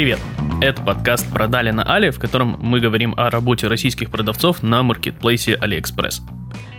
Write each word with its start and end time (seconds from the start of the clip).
Привет! 0.00 0.18
Это 0.62 0.80
подкаст 0.80 1.30
«Продали 1.30 1.72
на 1.72 1.82
Али», 1.82 2.08
в 2.08 2.18
котором 2.18 2.56
мы 2.58 2.80
говорим 2.80 3.12
о 3.18 3.28
работе 3.28 3.68
российских 3.68 4.10
продавцов 4.10 4.62
на 4.62 4.82
маркетплейсе 4.82 5.56
AliExpress. 5.56 6.22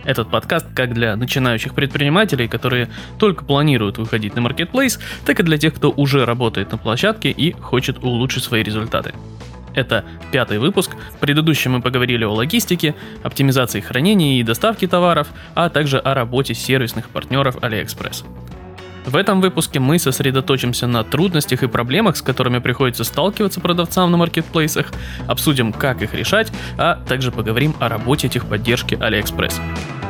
Этот 0.02 0.28
подкаст 0.28 0.66
как 0.74 0.92
для 0.92 1.14
начинающих 1.14 1.72
предпринимателей, 1.72 2.48
которые 2.48 2.88
только 3.20 3.44
планируют 3.44 3.96
выходить 3.98 4.34
на 4.34 4.40
маркетплейс, 4.40 4.98
так 5.24 5.38
и 5.38 5.44
для 5.44 5.56
тех, 5.56 5.72
кто 5.72 5.92
уже 5.92 6.24
работает 6.24 6.72
на 6.72 6.78
площадке 6.78 7.30
и 7.30 7.52
хочет 7.52 7.98
улучшить 8.02 8.42
свои 8.42 8.64
результаты. 8.64 9.14
Это 9.72 10.04
пятый 10.32 10.58
выпуск. 10.58 10.96
В 11.14 11.18
предыдущем 11.20 11.74
мы 11.74 11.80
поговорили 11.80 12.24
о 12.24 12.32
логистике, 12.32 12.96
оптимизации 13.22 13.78
хранения 13.78 14.40
и 14.40 14.42
доставки 14.42 14.88
товаров, 14.88 15.28
а 15.54 15.68
также 15.68 15.98
о 15.98 16.12
работе 16.14 16.54
сервисных 16.54 17.08
партнеров 17.08 17.54
AliExpress. 17.58 18.24
В 19.04 19.16
этом 19.16 19.40
выпуске 19.40 19.80
мы 19.80 19.98
сосредоточимся 19.98 20.86
на 20.86 21.02
трудностях 21.02 21.62
и 21.62 21.66
проблемах, 21.66 22.16
с 22.16 22.22
которыми 22.22 22.58
приходится 22.58 23.04
сталкиваться 23.04 23.60
продавцам 23.60 24.10
на 24.10 24.16
маркетплейсах, 24.16 24.92
обсудим, 25.26 25.72
как 25.72 26.02
их 26.02 26.14
решать, 26.14 26.52
а 26.78 27.02
также 27.08 27.32
поговорим 27.32 27.74
о 27.80 27.88
работе 27.88 28.28
техподдержки 28.28 28.94
AliExpress. 28.94 30.01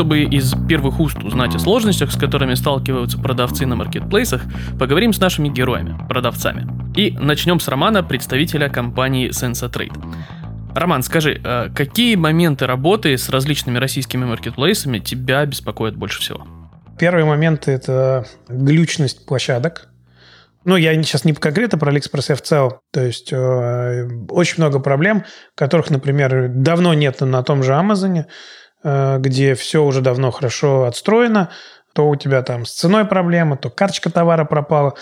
Чтобы 0.00 0.22
из 0.22 0.54
первых 0.66 0.98
уст 0.98 1.18
узнать 1.22 1.54
о 1.54 1.58
сложностях, 1.58 2.10
с 2.10 2.16
которыми 2.16 2.54
сталкиваются 2.54 3.18
продавцы 3.18 3.66
на 3.66 3.76
маркетплейсах, 3.76 4.40
поговорим 4.78 5.12
с 5.12 5.20
нашими 5.20 5.50
героями, 5.50 5.94
продавцами. 6.08 6.66
И 6.96 7.10
начнем 7.20 7.60
с 7.60 7.68
Романа, 7.68 8.02
представителя 8.02 8.70
компании 8.70 9.28
SensaTrade. 9.28 9.92
Роман, 10.74 11.02
скажи, 11.02 11.38
а 11.44 11.68
какие 11.68 12.14
моменты 12.14 12.66
работы 12.66 13.18
с 13.18 13.28
различными 13.28 13.76
российскими 13.76 14.24
маркетплейсами 14.24 15.00
тебя 15.00 15.44
беспокоят 15.44 15.96
больше 15.96 16.20
всего? 16.20 16.46
Первый 16.98 17.24
момент– 17.24 17.64
это 17.68 18.24
глючность 18.48 19.26
площадок. 19.26 19.90
Ну, 20.64 20.76
я 20.76 20.94
сейчас 21.02 21.26
не 21.26 21.34
конкретно 21.34 21.76
про 21.76 21.92
AliExpress, 21.92 22.32
а 22.32 22.36
в 22.36 22.40
целом. 22.40 22.72
То 22.90 23.04
есть 23.04 23.34
э, 23.34 24.08
очень 24.30 24.54
много 24.56 24.78
проблем, 24.78 25.24
которых, 25.54 25.90
например, 25.90 26.48
давно 26.48 26.94
нет 26.94 27.20
на 27.20 27.42
том 27.42 27.62
же 27.62 27.74
Амазоне. 27.74 28.28
Э, 28.82 29.18
где 29.18 29.54
все 29.54 29.84
уже 29.84 30.00
давно 30.00 30.30
хорошо 30.30 30.84
отстроено, 30.84 31.50
то 31.92 32.08
у 32.08 32.16
тебя 32.16 32.42
там 32.42 32.64
с 32.64 32.72
ценой 32.72 33.04
проблема, 33.04 33.56
то 33.56 33.68
карточка 33.68 34.10
товара 34.10 34.44
пропала, 34.44 34.94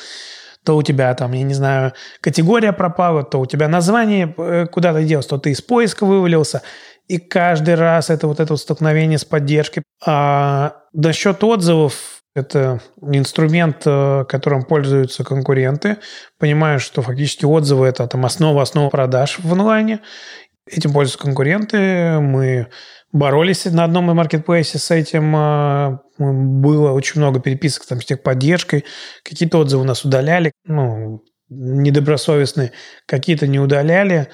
то 0.65 0.77
у 0.77 0.83
тебя 0.83 1.15
там, 1.15 1.33
я 1.33 1.45
не 1.45 1.55
знаю, 1.55 1.93
категория 2.21 2.73
пропала, 2.73 3.23
то 3.23 3.41
у 3.41 3.47
тебя 3.47 3.69
название 3.69 4.35
э, 4.37 4.67
куда-то 4.67 5.03
делось, 5.03 5.27
то 5.27 5.39
ты 5.39 5.51
из 5.51 5.63
поиска 5.63 6.05
вывалился. 6.05 6.63
И 7.07 7.19
каждый 7.19 7.77
раз 7.77 8.11
это 8.11 8.27
вот 8.27 8.41
это 8.41 8.53
вот 8.53 8.61
столкновение 8.61 9.19
с 9.19 9.25
поддержкой. 9.25 9.83
А 10.05 10.83
насчет 10.93 11.43
отзывов, 11.45 12.23
это 12.35 12.81
инструмент, 13.01 13.83
э, 13.87 14.25
которым 14.29 14.65
пользуются 14.65 15.23
конкуренты. 15.23 15.99
Понимаю, 16.39 16.81
что 16.81 17.03
фактически 17.03 17.45
отзывы– 17.45 17.87
это 17.89 18.09
там 18.09 18.27
основа 18.27 18.63
основа 18.63 18.91
продаж 18.91 19.39
в 19.39 19.53
онлайне. 19.53 20.01
Этим 20.67 20.93
пользуются 20.93 21.25
конкуренты. 21.25 22.19
Мы 22.21 22.69
боролись 23.13 23.65
на 23.65 23.85
одном 23.85 24.05
маркетплейсе 24.05 24.79
с 24.79 24.91
этим. 24.91 25.35
А, 25.37 26.01
было 26.19 26.93
очень 26.93 27.21
много 27.21 27.41
переписок 27.41 27.87
там, 27.87 28.01
с 28.01 28.05
техподдержкой. 28.05 28.85
Какие-то 29.23 29.59
отзывы 29.59 29.83
у 29.83 29.87
нас 29.87 30.05
удаляли, 30.05 30.53
ну, 30.65 31.23
недобросовестные, 31.49 32.73
какие-то 33.07 33.47
не 33.47 33.59
удаляли. 33.59 34.29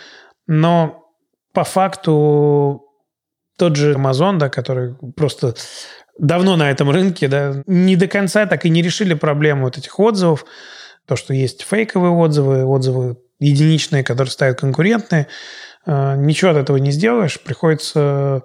Но 0.46 1.04
по 1.52 1.64
факту 1.64 2.82
тот 3.56 3.76
же 3.76 3.94
Amazon, 3.94 4.38
да, 4.38 4.48
который 4.48 4.96
просто 5.16 5.54
давно 6.18 6.56
на 6.56 6.70
этом 6.70 6.90
рынке, 6.90 7.28
да, 7.28 7.62
не 7.66 7.96
до 7.96 8.08
конца 8.08 8.46
так 8.46 8.64
и 8.66 8.70
не 8.70 8.82
решили 8.82 9.14
проблему 9.14 9.64
вот 9.64 9.78
этих 9.78 9.98
отзывов. 9.98 10.44
То, 11.06 11.16
что 11.16 11.34
есть 11.34 11.62
фейковые 11.62 12.12
отзывы, 12.12 12.64
отзывы 12.64 13.18
единичные, 13.38 14.02
которые 14.02 14.32
ставят 14.32 14.60
конкурентные. 14.60 15.28
А, 15.86 16.16
ничего 16.16 16.50
от 16.50 16.56
этого 16.56 16.78
не 16.78 16.90
сделаешь. 16.90 17.40
Приходится 17.40 18.42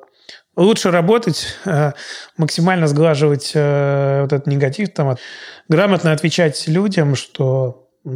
лучше 0.59 0.92
работать, 0.92 1.58
э, 1.66 1.94
максимально 2.38 2.88
сглаживать 2.88 3.52
э, 3.56 4.22
вот 4.22 4.34
этот 4.34 4.47
негатив, 4.47 4.94
там, 4.94 5.18
грамотно 5.68 6.12
отвечать 6.12 6.68
людям, 6.68 7.16
что 7.16 7.90
э, 8.06 8.09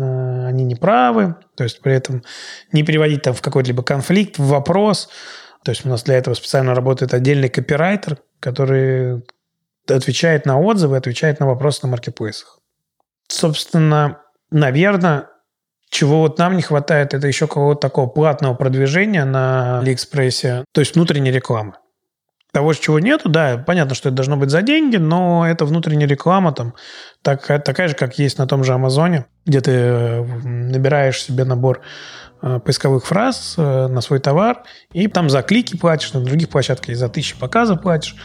они 0.47 0.65
не 0.65 0.75
правы, 0.75 1.35
то 1.55 1.63
есть 1.63 1.81
при 1.81 1.93
этом 1.93 2.23
не 2.71 2.83
переводить 2.83 3.23
там 3.23 3.33
в 3.33 3.41
какой-либо 3.41 3.81
конфликт, 3.83 4.37
в 4.37 4.47
вопрос. 4.47 5.09
То 5.63 5.71
есть 5.71 5.85
у 5.85 5.89
нас 5.89 6.03
для 6.03 6.15
этого 6.15 6.33
специально 6.33 6.75
работает 6.75 7.13
отдельный 7.13 7.49
копирайтер, 7.49 8.17
который 8.39 9.23
отвечает 9.87 10.45
на 10.45 10.59
отзывы, 10.59 10.97
отвечает 10.97 11.39
на 11.39 11.47
вопросы 11.47 11.79
на 11.83 11.89
маркетплейсах. 11.89 12.59
Собственно, 13.29 14.19
наверное, 14.51 15.29
чего 15.89 16.19
вот 16.19 16.39
нам 16.39 16.57
не 16.57 16.61
хватает, 16.61 17.13
это 17.13 17.27
еще 17.27 17.47
какого-то 17.47 17.79
такого 17.79 18.07
платного 18.07 18.55
продвижения 18.55 19.23
на 19.23 19.79
Алиэкспрессе, 19.79 20.65
то 20.73 20.81
есть 20.81 20.95
внутренней 20.95 21.31
рекламы 21.31 21.75
того, 22.53 22.73
чего 22.73 22.99
нету, 22.99 23.29
да, 23.29 23.57
понятно, 23.57 23.95
что 23.95 24.09
это 24.09 24.15
должно 24.15 24.37
быть 24.37 24.51
за 24.51 24.61
деньги, 24.61 24.97
но 24.97 25.45
это 25.45 25.65
внутренняя 25.65 26.07
реклама 26.07 26.53
там 26.53 26.75
так, 27.23 27.45
такая 27.45 27.87
же, 27.87 27.95
как 27.95 28.19
есть 28.19 28.37
на 28.37 28.45
том 28.45 28.63
же 28.63 28.73
Амазоне, 28.73 29.25
где 29.43 29.59
ты 29.59 29.71
э, 29.71 30.23
набираешь 30.23 31.23
себе 31.23 31.45
набор 31.45 31.81
э, 32.43 32.59
поисковых 32.63 33.07
фраз 33.07 33.55
э, 33.57 33.87
на 33.87 34.01
свой 34.01 34.19
товар, 34.19 34.61
и 34.91 35.07
там 35.07 35.31
за 35.31 35.41
клики 35.41 35.75
платишь, 35.75 36.13
на 36.13 36.21
других 36.21 36.47
площадках 36.49 36.89
и 36.89 36.93
за 36.93 37.09
тысячи 37.09 37.35
показов 37.35 37.81
платишь. 37.81 38.15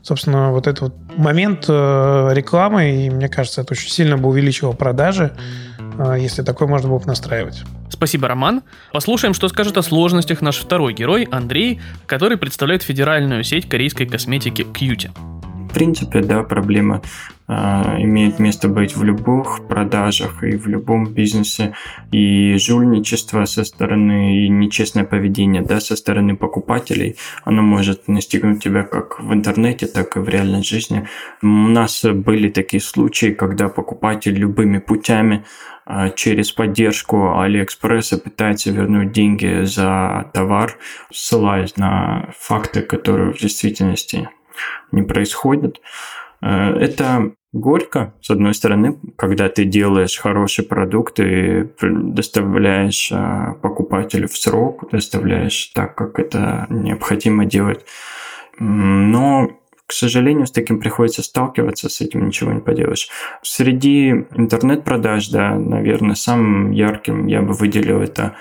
Собственно, 0.00 0.52
вот 0.52 0.68
этот 0.68 0.80
вот 0.80 0.94
момент 1.18 1.68
рекламы, 1.68 3.06
и 3.06 3.10
мне 3.10 3.28
кажется, 3.28 3.62
это 3.62 3.74
очень 3.74 3.90
сильно 3.90 4.16
бы 4.16 4.28
увеличило 4.28 4.70
продажи, 4.70 5.36
если 6.16 6.42
такой 6.42 6.66
можно 6.66 6.88
было 6.88 6.98
бы 6.98 7.06
настраивать. 7.06 7.62
Спасибо, 7.90 8.28
Роман. 8.28 8.62
Послушаем, 8.92 9.34
что 9.34 9.48
скажет 9.48 9.76
о 9.78 9.82
сложностях 9.82 10.42
наш 10.42 10.58
второй 10.58 10.92
герой, 10.92 11.28
Андрей, 11.30 11.80
который 12.06 12.36
представляет 12.36 12.82
федеральную 12.82 13.44
сеть 13.44 13.68
корейской 13.68 14.06
косметики 14.06 14.64
Кьюти. 14.64 15.10
Принципе, 15.76 16.22
да, 16.22 16.42
проблема 16.42 17.02
э, 17.48 17.52
имеет 17.98 18.38
место 18.38 18.66
быть 18.66 18.96
в 18.96 19.04
любых 19.04 19.68
продажах 19.68 20.42
и 20.42 20.56
в 20.56 20.66
любом 20.68 21.12
бизнесе. 21.12 21.74
И 22.10 22.56
жульничество 22.56 23.44
со 23.44 23.62
стороны 23.62 24.46
и 24.46 24.48
нечестное 24.48 25.04
поведение 25.04 25.60
да, 25.60 25.80
со 25.80 25.94
стороны 25.96 26.34
покупателей, 26.34 27.16
оно 27.44 27.60
может 27.60 28.08
настигнуть 28.08 28.62
тебя 28.64 28.84
как 28.84 29.20
в 29.20 29.34
интернете, 29.34 29.86
так 29.86 30.16
и 30.16 30.20
в 30.20 30.30
реальной 30.30 30.62
жизни. 30.62 31.06
У 31.42 31.46
нас 31.46 32.02
были 32.06 32.48
такие 32.48 32.80
случаи, 32.80 33.34
когда 33.34 33.68
покупатель 33.68 34.32
любыми 34.32 34.78
путями 34.78 35.44
а, 35.84 36.08
через 36.08 36.52
поддержку 36.52 37.38
Алиэкспресса 37.38 38.16
пытается 38.16 38.70
вернуть 38.70 39.12
деньги 39.12 39.66
за 39.66 40.30
товар, 40.32 40.78
ссылаясь 41.12 41.76
на 41.76 42.30
факты, 42.38 42.80
которые 42.80 43.34
в 43.34 43.38
действительности 43.38 44.30
не 44.92 45.02
происходят. 45.02 45.80
Э, 46.42 46.72
это 46.78 47.32
горько, 47.52 48.14
с 48.20 48.30
одной 48.30 48.54
стороны, 48.54 48.98
когда 49.16 49.48
ты 49.48 49.64
делаешь 49.64 50.18
хороший 50.18 50.64
продукт 50.64 51.18
и 51.20 51.68
доставляешь 51.80 53.10
а, 53.12 53.54
покупателю 53.62 54.28
в 54.28 54.36
срок, 54.36 54.90
доставляешь 54.90 55.72
так, 55.74 55.94
как 55.94 56.18
это 56.18 56.66
необходимо 56.68 57.46
делать. 57.46 57.84
Но 58.58 59.50
к 59.86 59.92
сожалению, 59.92 60.46
с 60.46 60.50
таким 60.50 60.80
приходится 60.80 61.22
сталкиваться, 61.22 61.88
с 61.88 62.00
этим 62.00 62.26
ничего 62.26 62.52
не 62.52 62.60
поделаешь. 62.60 63.08
Среди 63.42 64.10
интернет-продаж, 64.34 65.28
да, 65.28 65.54
наверное, 65.54 66.16
самым 66.16 66.72
ярким 66.72 67.26
я 67.26 67.40
бы 67.40 67.52
выделил 67.52 68.00
это 68.00 68.34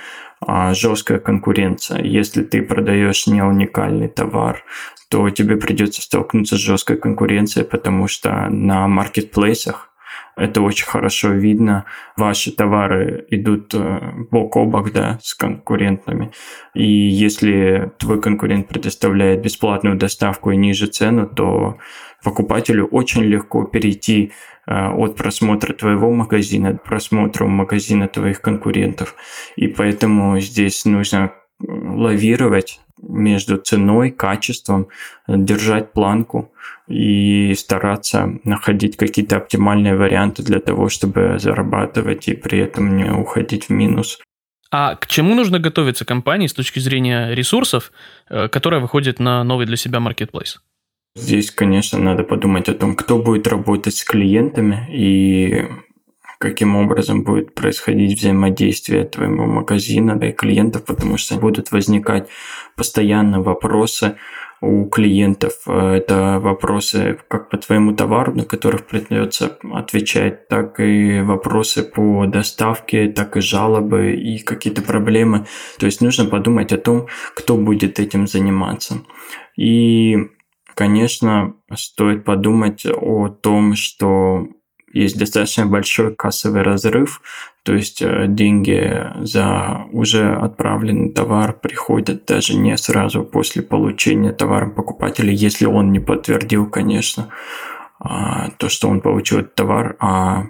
жесткая 0.48 1.20
конкуренция. 1.20 2.02
Если 2.04 2.44
ты 2.44 2.62
продаешь 2.62 3.28
не 3.28 3.42
уникальный 3.42 4.08
товар, 4.08 4.64
то 5.10 5.30
тебе 5.30 5.58
придется 5.58 6.02
столкнуться 6.02 6.56
с 6.56 6.60
жесткой 6.60 6.98
конкуренцией, 6.98 7.66
потому 7.66 8.08
что 8.08 8.48
на 8.50 8.88
маркетплейсах 8.88 9.92
это 10.36 10.62
очень 10.62 10.86
хорошо 10.86 11.30
видно. 11.30 11.86
Ваши 12.18 12.52
товары 12.52 13.26
идут 13.30 13.74
э, 13.74 14.00
бок 14.32 14.58
о 14.58 14.66
бок 14.66 14.92
да, 14.92 15.18
с 15.22 15.34
конкурентами. 15.34 16.32
И 16.74 16.86
если 16.86 17.94
твой 17.98 18.22
конкурент 18.22 18.68
предоставляет 18.68 19.42
бесплатную 19.42 19.96
доставку 19.96 20.52
и 20.52 20.58
ниже 20.58 20.88
цену, 20.88 21.28
то 21.28 21.78
покупателю 22.26 22.88
очень 22.88 23.24
легко 23.24 23.64
перейти 23.64 24.32
э, 24.68 24.88
от 24.90 25.16
просмотра 25.16 25.74
твоего 25.74 26.12
магазина 26.12 26.78
к 26.78 26.84
просмотру 26.84 27.48
магазина 27.48 28.08
твоих 28.08 28.42
конкурентов. 28.42 29.16
И 29.56 29.68
поэтому 29.68 30.40
здесь 30.40 30.86
нужно 30.86 31.32
лавировать 31.60 32.82
между 33.02 33.58
ценой, 33.58 34.12
качеством, 34.12 34.88
держать 35.28 35.94
планку 35.94 36.52
и 36.88 37.54
стараться 37.56 38.40
находить 38.44 38.98
какие-то 38.98 39.38
оптимальные 39.38 39.96
варианты 39.96 40.44
для 40.44 40.60
того, 40.60 40.90
чтобы 40.90 41.38
зарабатывать 41.40 42.28
и 42.28 42.34
при 42.36 42.60
этом 42.60 42.98
не 42.98 43.12
уходить 43.12 43.66
в 43.66 43.70
минус. 43.70 44.20
А 44.72 44.96
к 44.96 45.08
чему 45.08 45.36
нужно 45.36 45.60
готовиться 45.60 46.06
компании 46.06 46.48
с 46.48 46.54
точки 46.54 46.80
зрения 46.80 47.34
ресурсов, 47.36 47.92
э, 48.30 48.48
которая 48.48 48.82
выходит 48.82 49.20
на 49.20 49.44
новый 49.44 49.66
для 49.66 49.78
себя 49.78 50.00
маркетплейс? 50.00 50.60
Здесь, 51.16 51.50
конечно, 51.50 51.98
надо 51.98 52.24
подумать 52.24 52.68
о 52.68 52.74
том, 52.74 52.96
кто 52.96 53.18
будет 53.18 53.48
работать 53.48 53.96
с 53.96 54.04
клиентами 54.04 54.86
и 54.92 55.66
каким 56.40 56.76
образом 56.76 57.24
будет 57.24 57.56
происходить 57.56 58.20
взаимодействие 58.20 59.06
твоего 59.06 59.46
магазина 59.46 60.14
и 60.22 60.34
клиентов, 60.34 60.84
потому 60.86 61.18
что 61.18 61.38
будут 61.38 61.72
возникать 61.72 62.28
постоянно 62.76 63.42
вопросы 63.42 64.18
у 64.62 64.86
клиентов. 64.86 65.54
Это 65.68 66.40
вопросы 66.42 67.18
как 67.28 67.50
по 67.50 67.58
твоему 67.58 67.96
товару, 67.96 68.34
на 68.36 68.44
которых 68.44 68.86
придется 68.86 69.58
отвечать, 69.72 70.48
так 70.48 70.80
и 70.80 71.22
вопросы 71.22 71.84
по 71.84 72.26
доставке, 72.26 73.08
так 73.08 73.38
и 73.38 73.42
жалобы 73.42 74.14
и 74.14 74.40
какие-то 74.40 74.82
проблемы. 74.82 75.46
То 75.80 75.86
есть 75.86 76.02
нужно 76.02 76.26
подумать 76.26 76.74
о 76.74 76.78
том, 76.78 77.08
кто 77.36 77.58
будет 77.58 78.00
этим 78.00 78.28
заниматься. 78.28 79.02
И, 79.58 80.18
конечно, 80.76 81.56
стоит 81.74 82.24
подумать 82.26 82.86
о 82.86 83.30
том, 83.30 83.76
что 83.76 84.48
есть 84.94 85.18
достаточно 85.18 85.66
большой 85.66 86.16
кассовый 86.16 86.62
разрыв, 86.62 87.22
то 87.64 87.74
есть 87.74 88.02
э, 88.02 88.28
деньги 88.30 89.12
за 89.22 89.88
уже 89.92 90.36
отправленный 90.36 91.12
товар 91.12 91.54
приходят 91.54 92.26
даже 92.26 92.56
не 92.56 92.78
сразу 92.78 93.24
после 93.24 93.62
получения 93.62 94.32
товара 94.32 94.70
покупателя, 94.70 95.32
если 95.32 95.66
он 95.66 95.92
не 95.92 96.00
подтвердил, 96.00 96.70
конечно, 96.70 97.30
а, 98.00 98.52
то, 98.52 98.70
что 98.70 98.88
он 98.88 99.02
получил 99.02 99.40
этот 99.40 99.56
товар, 99.56 99.98
а 100.00 100.46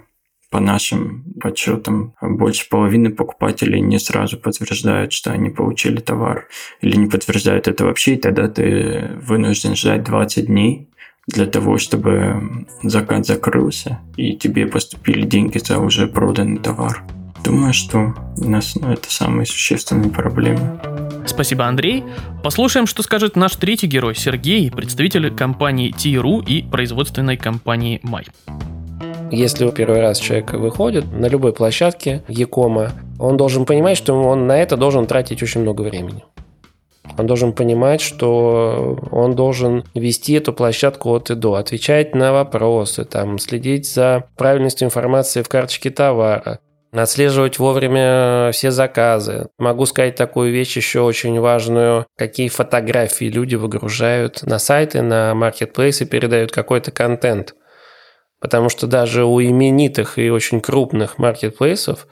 по 0.49 0.59
нашим 0.59 1.23
подсчетам, 1.41 2.13
больше 2.21 2.69
половины 2.69 3.09
покупателей 3.09 3.81
не 3.81 3.99
сразу 3.99 4.37
подтверждают, 4.37 5.11
что 5.11 5.31
они 5.31 5.49
получили 5.49 5.97
товар, 5.97 6.47
или 6.81 6.95
не 6.95 7.07
подтверждают 7.07 7.67
это 7.67 7.85
вообще, 7.85 8.15
и 8.15 8.17
тогда 8.17 8.47
ты 8.47 9.11
вынужден 9.21 9.75
ждать 9.75 10.03
20 10.03 10.45
дней, 10.45 10.89
для 11.27 11.47
того, 11.47 11.77
чтобы 11.77 12.67
заказ 12.83 13.27
закрылся 13.27 13.99
и 14.15 14.35
тебе 14.35 14.67
поступили 14.67 15.25
деньги 15.25 15.57
за 15.57 15.79
уже 15.79 16.07
проданный 16.07 16.59
товар. 16.59 17.03
Думаю, 17.43 17.73
что 17.73 18.13
у 18.37 18.49
нас 18.49 18.75
ну, 18.75 18.91
это 18.91 19.11
самые 19.11 19.45
существенные 19.45 20.09
проблемы. 20.09 20.79
Спасибо, 21.27 21.65
Андрей. 21.65 22.03
Послушаем, 22.43 22.87
что 22.87 23.03
скажет 23.03 23.35
наш 23.35 23.55
третий 23.55 23.87
герой 23.87 24.15
Сергей, 24.15 24.71
представитель 24.71 25.31
компании 25.33 25.91
Тиру 25.91 26.39
и 26.39 26.63
производственной 26.63 27.37
компании 27.37 27.99
Май. 28.03 28.25
Если 29.31 29.69
первый 29.71 30.01
раз 30.01 30.19
человек 30.19 30.53
выходит 30.53 31.11
на 31.11 31.27
любой 31.27 31.53
площадке 31.53 32.23
Якома, 32.27 32.91
он 33.19 33.37
должен 33.37 33.65
понимать, 33.65 33.97
что 33.97 34.13
он 34.13 34.47
на 34.47 34.57
это 34.57 34.77
должен 34.77 35.07
тратить 35.07 35.41
очень 35.41 35.61
много 35.61 35.81
времени. 35.81 36.23
Он 37.17 37.27
должен 37.27 37.53
понимать, 37.53 38.01
что 38.01 38.99
он 39.11 39.35
должен 39.35 39.83
вести 39.93 40.33
эту 40.33 40.53
площадку 40.53 41.13
от 41.15 41.31
и 41.31 41.35
до, 41.35 41.55
отвечать 41.55 42.15
на 42.15 42.33
вопросы, 42.33 43.05
там, 43.05 43.39
следить 43.39 43.91
за 43.91 44.25
правильностью 44.37 44.87
информации 44.87 45.41
в 45.41 45.49
карточке 45.49 45.91
товара, 45.91 46.59
отслеживать 46.91 47.59
вовремя 47.59 48.51
все 48.51 48.71
заказы. 48.71 49.47
Могу 49.57 49.85
сказать 49.85 50.15
такую 50.15 50.51
вещь 50.51 50.75
еще 50.77 51.01
очень 51.01 51.39
важную, 51.39 52.05
какие 52.17 52.47
фотографии 52.49 53.25
люди 53.25 53.55
выгружают 53.55 54.43
на 54.43 54.59
сайты, 54.59 55.01
на 55.01 55.33
маркетплейсы, 55.35 56.05
передают 56.05 56.51
какой-то 56.51 56.91
контент. 56.91 57.53
Потому 58.45 58.69
что 58.69 58.85
даже 58.85 59.25
у 59.25 59.41
именитых 59.41 60.19
и 60.19 60.29
очень 60.29 60.61
крупных 60.61 61.17
маркетплейсов 61.17 62.05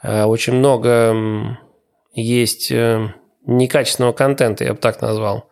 э, 0.00 0.22
очень 0.22 0.52
много 0.52 1.58
есть 2.14 2.70
э, 2.70 3.12
некачественного 3.46 4.12
контента, 4.12 4.62
я 4.62 4.74
бы 4.74 4.78
так 4.78 5.02
назвал. 5.02 5.50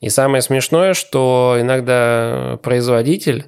И 0.00 0.08
самое 0.08 0.42
смешное, 0.42 0.92
что 0.92 1.56
иногда 1.60 2.58
производитель, 2.64 3.44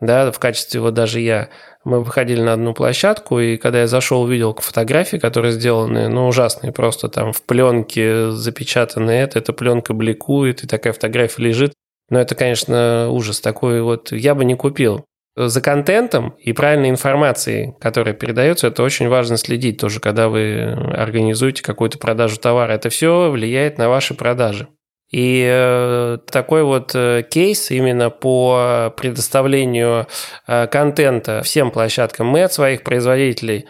да, 0.00 0.32
в 0.32 0.38
качестве 0.38 0.80
вот 0.80 0.94
даже 0.94 1.20
я, 1.20 1.50
мы 1.84 2.02
выходили 2.02 2.40
на 2.40 2.54
одну 2.54 2.72
площадку, 2.72 3.38
и 3.38 3.58
когда 3.58 3.80
я 3.80 3.86
зашел, 3.86 4.22
увидел 4.22 4.54
фотографии, 4.54 5.18
которые 5.18 5.52
сделаны, 5.52 6.08
ну, 6.08 6.26
ужасные, 6.26 6.72
просто 6.72 7.10
там 7.10 7.34
в 7.34 7.42
пленке 7.42 8.30
запечатаны 8.30 9.10
это, 9.10 9.40
эта 9.40 9.52
пленка 9.52 9.92
бликует, 9.92 10.64
и 10.64 10.66
такая 10.66 10.94
фотография 10.94 11.42
лежит. 11.42 11.74
Но 12.08 12.18
это, 12.18 12.34
конечно, 12.34 13.10
ужас 13.10 13.42
такой 13.42 13.82
вот, 13.82 14.10
я 14.10 14.34
бы 14.34 14.46
не 14.46 14.54
купил 14.54 15.04
за 15.48 15.60
контентом 15.60 16.34
и 16.38 16.52
правильной 16.52 16.90
информацией, 16.90 17.74
которая 17.80 18.14
передается, 18.14 18.66
это 18.66 18.82
очень 18.82 19.08
важно 19.08 19.36
следить 19.36 19.78
тоже, 19.78 20.00
когда 20.00 20.28
вы 20.28 20.62
организуете 20.62 21.62
какую-то 21.62 21.98
продажу 21.98 22.38
товара. 22.38 22.72
Это 22.72 22.90
все 22.90 23.30
влияет 23.30 23.78
на 23.78 23.88
ваши 23.88 24.14
продажи. 24.14 24.68
И 25.10 25.44
э, 25.44 26.18
такой 26.30 26.62
вот 26.62 26.92
э, 26.94 27.24
кейс 27.28 27.70
именно 27.72 28.10
по 28.10 28.94
предоставлению 28.96 30.06
э, 30.46 30.68
контента 30.68 31.42
всем 31.42 31.72
площадкам. 31.72 32.28
Мы 32.28 32.44
от 32.44 32.52
своих 32.52 32.82
производителей 32.82 33.66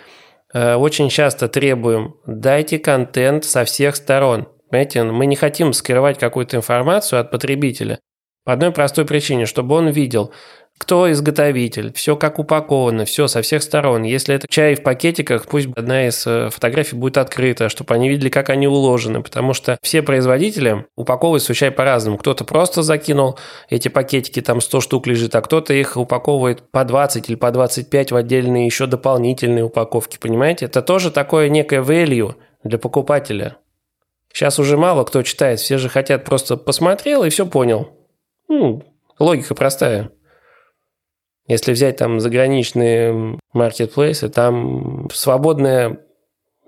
очень 0.53 1.11
часто 1.11 1.47
требуем, 1.47 2.17
дайте 2.27 2.81
контент 2.81 3.45
со 3.45 3.65
всех 3.65 3.95
сторон. 3.95 4.49
Понимаете, 4.69 5.05
мы 5.05 5.27
не 5.27 5.37
хотим 5.37 5.73
скрывать 5.73 6.19
какую-то 6.19 6.57
информацию 6.57 7.21
от 7.21 7.31
потребителя. 7.31 8.01
По 8.45 8.55
одной 8.55 8.73
простой 8.73 9.05
причине, 9.05 9.47
чтобы 9.47 9.77
он 9.77 9.91
видел, 9.91 10.33
кто 10.81 11.13
изготовитель, 11.13 11.93
все 11.93 12.17
как 12.17 12.39
упаковано, 12.39 13.05
все 13.05 13.29
со 13.29 13.43
всех 13.43 13.63
сторон. 13.63 14.03
Если 14.03 14.35
это 14.35 14.49
чай 14.49 14.75
в 14.75 14.83
пакетиках, 14.83 15.45
пусть 15.47 15.69
одна 15.77 16.09
из 16.09 16.27
э, 16.27 16.49
фотографий 16.51 16.97
будет 16.97 17.19
открыта, 17.19 17.69
чтобы 17.69 17.95
они 17.95 18.09
видели, 18.09 18.31
как 18.31 18.49
они 18.49 18.67
уложены, 18.67 19.23
потому 19.23 19.53
что 19.53 19.77
все 19.83 20.01
производители 20.01 20.87
упаковывают 20.97 21.43
свой 21.43 21.55
чай 21.55 21.71
по-разному. 21.71 22.17
Кто-то 22.17 22.47
просто 22.47 22.83
закинул 22.83 23.39
эти 23.69 23.89
пакетики, 23.89 24.41
там 24.41 24.63
100 24.63 24.81
штук 24.81 25.07
лежит, 25.07 25.35
а 25.35 25.43
кто-то 25.43 25.75
их 25.75 25.99
упаковывает 25.99 26.63
по 26.71 26.83
20 26.83 27.29
или 27.29 27.37
по 27.37 27.51
25 27.51 28.13
в 28.13 28.17
отдельные 28.17 28.65
еще 28.65 28.87
дополнительные 28.87 29.65
упаковки, 29.65 30.17
понимаете? 30.19 30.65
Это 30.65 30.81
тоже 30.81 31.11
такое 31.11 31.51
некое 31.51 31.83
value 31.83 32.37
для 32.65 32.79
покупателя. 32.79 33.59
Сейчас 34.33 34.59
уже 34.59 34.79
мало 34.79 35.05
кто 35.05 35.23
читает, 35.23 35.61
все 35.61 35.77
же 35.77 35.91
хотят 35.91 36.25
просто 36.25 36.57
посмотрел 36.57 37.23
и 37.23 37.29
все 37.29 37.45
понял. 37.45 37.91
Ну, 38.49 38.83
логика 39.19 39.55
простая. 39.55 40.11
Если 41.51 41.73
взять 41.73 41.97
там 41.97 42.21
заграничные 42.21 43.37
маркетплейсы, 43.53 44.29
там 44.29 45.09
свободное 45.13 45.99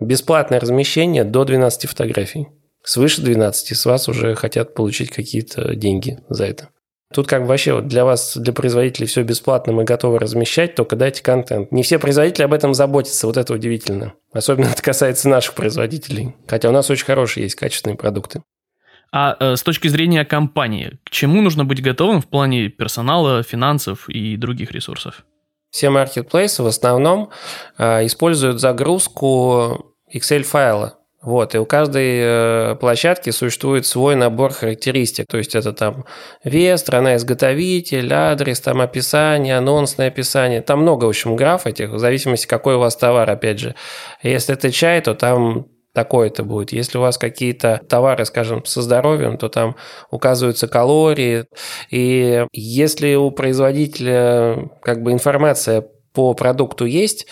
бесплатное 0.01 0.59
размещение 0.59 1.23
до 1.23 1.45
12 1.45 1.89
фотографий. 1.89 2.49
Свыше 2.83 3.23
12 3.23 3.79
с 3.79 3.87
вас 3.87 4.09
уже 4.09 4.35
хотят 4.35 4.75
получить 4.75 5.11
какие-то 5.11 5.77
деньги 5.77 6.19
за 6.29 6.47
это. 6.47 6.69
Тут 7.15 7.29
как 7.29 7.43
бы 7.43 7.49
вообще 7.49 7.75
вот 7.75 7.87
для 7.87 8.05
вас, 8.05 8.37
для 8.37 8.53
производителей 8.53 9.07
все 9.07 9.23
бесплатно, 9.23 9.73
мы 9.73 9.85
готовы 9.85 10.19
размещать, 10.19 10.75
только 10.75 10.97
дайте 10.97 11.23
контент. 11.23 11.71
Не 11.71 11.85
все 11.85 12.01
производители 12.01 12.43
об 12.43 12.53
этом 12.53 12.75
заботятся, 12.75 13.29
вот 13.29 13.37
это 13.37 13.55
удивительно. 13.55 14.15
Особенно 14.33 14.67
это 14.67 14.83
касается 14.83 15.29
наших 15.29 15.55
производителей. 15.55 16.35
Хотя 16.49 16.71
у 16.71 16.73
нас 16.73 16.91
очень 16.91 17.05
хорошие 17.05 17.45
есть 17.45 17.55
качественные 17.55 17.97
продукты. 17.97 18.43
А 19.13 19.37
э, 19.39 19.57
с 19.57 19.63
точки 19.63 19.89
зрения 19.89 20.25
компании, 20.25 20.99
к 21.05 21.11
чему 21.11 21.43
нужно 21.43 21.67
быть 21.67 21.83
готовым 21.83 22.23
в 22.23 22.27
плане 22.27 22.69
персонала, 22.69 23.43
финансов 23.43 24.09
и 24.09 24.37
других 24.37 24.73
ресурсов? 24.73 25.25
Все 25.71 25.91
маркетплейсы 25.91 26.63
в 26.63 26.67
основном 26.67 27.31
э, 27.77 28.07
используют 28.07 28.61
загрузку 28.61 29.95
Excel-файла. 30.13 30.95
Вот, 31.23 31.55
и 31.55 31.59
у 31.59 31.65
каждой 31.67 32.19
э, 32.19 32.77
площадки 32.81 33.31
существует 33.31 33.87
свой 33.87 34.17
набор 34.17 34.53
характеристик. 34.53 35.27
То 35.29 35.39
есть 35.39 35.55
это 35.55 35.73
там 35.73 36.05
вес, 36.43 36.81
страна 36.81 37.15
изготовитель, 37.15 38.13
адрес, 38.13 38.61
там 38.61 38.81
описание, 38.81 39.59
анонсное 39.59 40.09
описание. 40.09 40.63
Там 40.63 40.81
много, 40.83 41.05
в 41.05 41.09
общем, 41.11 41.37
граф 41.37 41.67
этих, 41.67 41.91
в 41.91 41.99
зависимости, 41.99 42.47
какой 42.47 42.75
у 42.75 42.81
вас 42.81 42.97
товар, 42.97 43.31
опять 43.31 43.61
же. 43.61 43.77
Если 44.23 44.55
это 44.55 44.73
чай, 44.73 45.01
то 45.01 45.15
там 45.15 45.69
такое 45.93 46.29
это 46.29 46.43
будет. 46.43 46.73
Если 46.73 46.99
у 46.99 47.01
вас 47.01 47.19
какие-то 47.19 47.81
товары, 47.89 48.25
скажем, 48.25 48.65
со 48.65 48.83
здоровьем, 48.83 49.37
то 49.37 49.49
там 49.49 49.77
указываются 50.11 50.69
калории. 50.69 51.47
И 51.91 52.47
если 52.53 53.15
у 53.15 53.31
производителя 53.31 54.71
как 54.83 55.03
бы 55.03 55.13
информация 55.13 55.87
по 56.13 56.35
продукту 56.35 56.85
есть, 56.85 57.27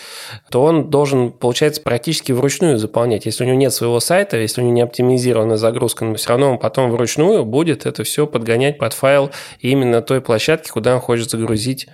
то 0.49 0.63
он 0.63 0.89
должен, 0.89 1.31
получается, 1.31 1.81
практически 1.81 2.31
вручную 2.31 2.77
заполнять. 2.77 3.25
Если 3.25 3.43
у 3.43 3.47
него 3.47 3.57
нет 3.57 3.73
своего 3.73 3.99
сайта, 3.99 4.37
если 4.37 4.61
у 4.61 4.63
него 4.63 4.73
не 4.73 4.81
оптимизирована 4.81 5.57
загрузка, 5.57 6.05
но 6.05 6.15
все 6.15 6.29
равно 6.29 6.53
он 6.53 6.57
потом 6.57 6.89
вручную 6.89 7.45
будет 7.45 7.85
это 7.85 8.03
все 8.03 8.25
подгонять 8.25 8.77
под 8.77 8.93
файл 8.93 9.31
именно 9.59 10.01
той 10.01 10.21
площадки, 10.21 10.69
куда 10.69 10.95
он 10.95 11.01
хочет 11.01 11.29
загрузить 11.29 11.87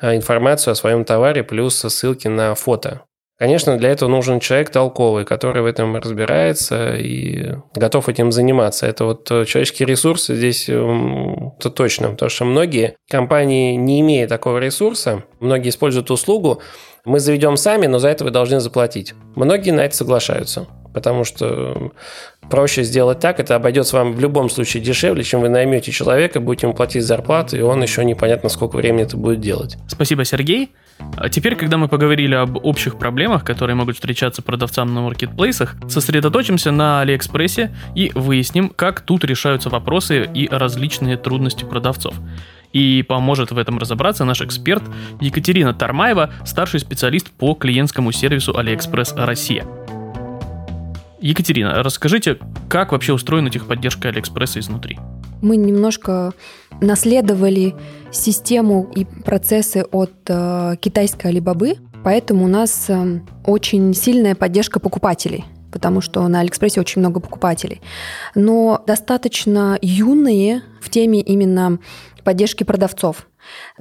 а, 0.00 0.16
информацию 0.16 0.72
о 0.72 0.74
своем 0.74 1.04
товаре, 1.04 1.44
плюс 1.44 1.76
ссылки 1.76 2.26
на 2.26 2.54
фото. 2.54 3.02
Конечно, 3.42 3.76
для 3.76 3.90
этого 3.90 4.08
нужен 4.08 4.38
человек 4.38 4.70
толковый, 4.70 5.24
который 5.24 5.62
в 5.62 5.66
этом 5.66 5.96
разбирается 5.96 6.94
и 6.94 7.56
готов 7.74 8.08
этим 8.08 8.30
заниматься. 8.30 8.86
Это 8.86 9.04
вот 9.04 9.28
э, 9.32 9.46
человеческие 9.46 9.88
ресурсы 9.88 10.36
здесь 10.36 10.68
это 10.68 11.70
точно, 11.70 12.10
потому 12.10 12.30
что 12.30 12.44
многие 12.44 12.94
компании, 13.10 13.74
не 13.74 14.00
имея 14.00 14.28
такого 14.28 14.58
ресурса, 14.58 15.24
многие 15.40 15.70
используют 15.70 16.12
услугу, 16.12 16.62
мы 17.04 17.18
заведем 17.18 17.56
сами, 17.56 17.88
но 17.88 17.98
за 17.98 18.10
это 18.10 18.22
вы 18.22 18.30
должны 18.30 18.60
заплатить. 18.60 19.12
Многие 19.34 19.72
на 19.72 19.80
это 19.80 19.96
соглашаются. 19.96 20.68
Потому 20.92 21.24
что 21.24 21.92
проще 22.50 22.82
сделать 22.82 23.20
так, 23.20 23.40
это 23.40 23.54
обойдется 23.54 23.96
вам 23.96 24.12
в 24.12 24.20
любом 24.20 24.50
случае 24.50 24.82
дешевле, 24.82 25.22
чем 25.22 25.40
вы 25.40 25.48
наймете 25.48 25.92
человека, 25.92 26.40
будете 26.40 26.66
ему 26.66 26.74
платить 26.74 27.04
зарплату, 27.04 27.56
и 27.56 27.60
он 27.60 27.82
еще 27.82 28.04
непонятно 28.04 28.48
сколько 28.48 28.76
времени 28.76 29.02
это 29.02 29.16
будет 29.16 29.40
делать. 29.40 29.76
Спасибо, 29.88 30.24
Сергей. 30.24 30.72
А 31.16 31.28
теперь, 31.28 31.56
когда 31.56 31.78
мы 31.78 31.88
поговорили 31.88 32.34
об 32.34 32.64
общих 32.64 32.98
проблемах, 32.98 33.44
которые 33.44 33.76
могут 33.76 33.96
встречаться 33.96 34.42
продавцам 34.42 34.94
на 34.94 35.00
маркетплейсах, 35.02 35.76
сосредоточимся 35.88 36.70
на 36.70 37.00
Алиэкспрессе 37.00 37.74
и 37.94 38.12
выясним, 38.14 38.68
как 38.68 39.00
тут 39.00 39.24
решаются 39.24 39.68
вопросы 39.68 40.28
и 40.32 40.48
различные 40.48 41.16
трудности 41.16 41.64
продавцов. 41.64 42.14
И 42.72 43.02
поможет 43.02 43.50
в 43.50 43.58
этом 43.58 43.78
разобраться 43.78 44.24
наш 44.24 44.40
эксперт 44.40 44.82
Екатерина 45.20 45.74
Тармаева, 45.74 46.32
старший 46.44 46.80
специалист 46.80 47.30
по 47.30 47.54
клиентскому 47.54 48.12
сервису 48.12 48.56
Алиэкспресс 48.56 49.14
Россия. 49.16 49.66
Екатерина, 51.22 51.84
расскажите, 51.84 52.38
как 52.68 52.90
вообще 52.90 53.12
устроена 53.12 53.48
техподдержка 53.48 54.08
Алиэкспресса 54.08 54.58
изнутри? 54.58 54.98
Мы 55.40 55.56
немножко 55.56 56.32
наследовали 56.80 57.76
систему 58.10 58.90
и 58.94 59.04
процессы 59.04 59.84
от 59.92 60.12
э, 60.26 60.74
китайской 60.80 61.28
Алибабы, 61.28 61.76
поэтому 62.02 62.46
у 62.46 62.48
нас 62.48 62.86
э, 62.88 63.20
очень 63.46 63.94
сильная 63.94 64.34
поддержка 64.34 64.80
покупателей 64.80 65.44
потому 65.70 66.02
что 66.02 66.28
на 66.28 66.40
Алиэкспрессе 66.40 66.80
очень 66.80 67.00
много 67.00 67.18
покупателей. 67.18 67.80
Но 68.34 68.84
достаточно 68.86 69.78
юные 69.80 70.60
в 70.82 70.90
теме 70.90 71.22
именно 71.22 71.78
поддержки 72.24 72.62
продавцов. 72.62 73.26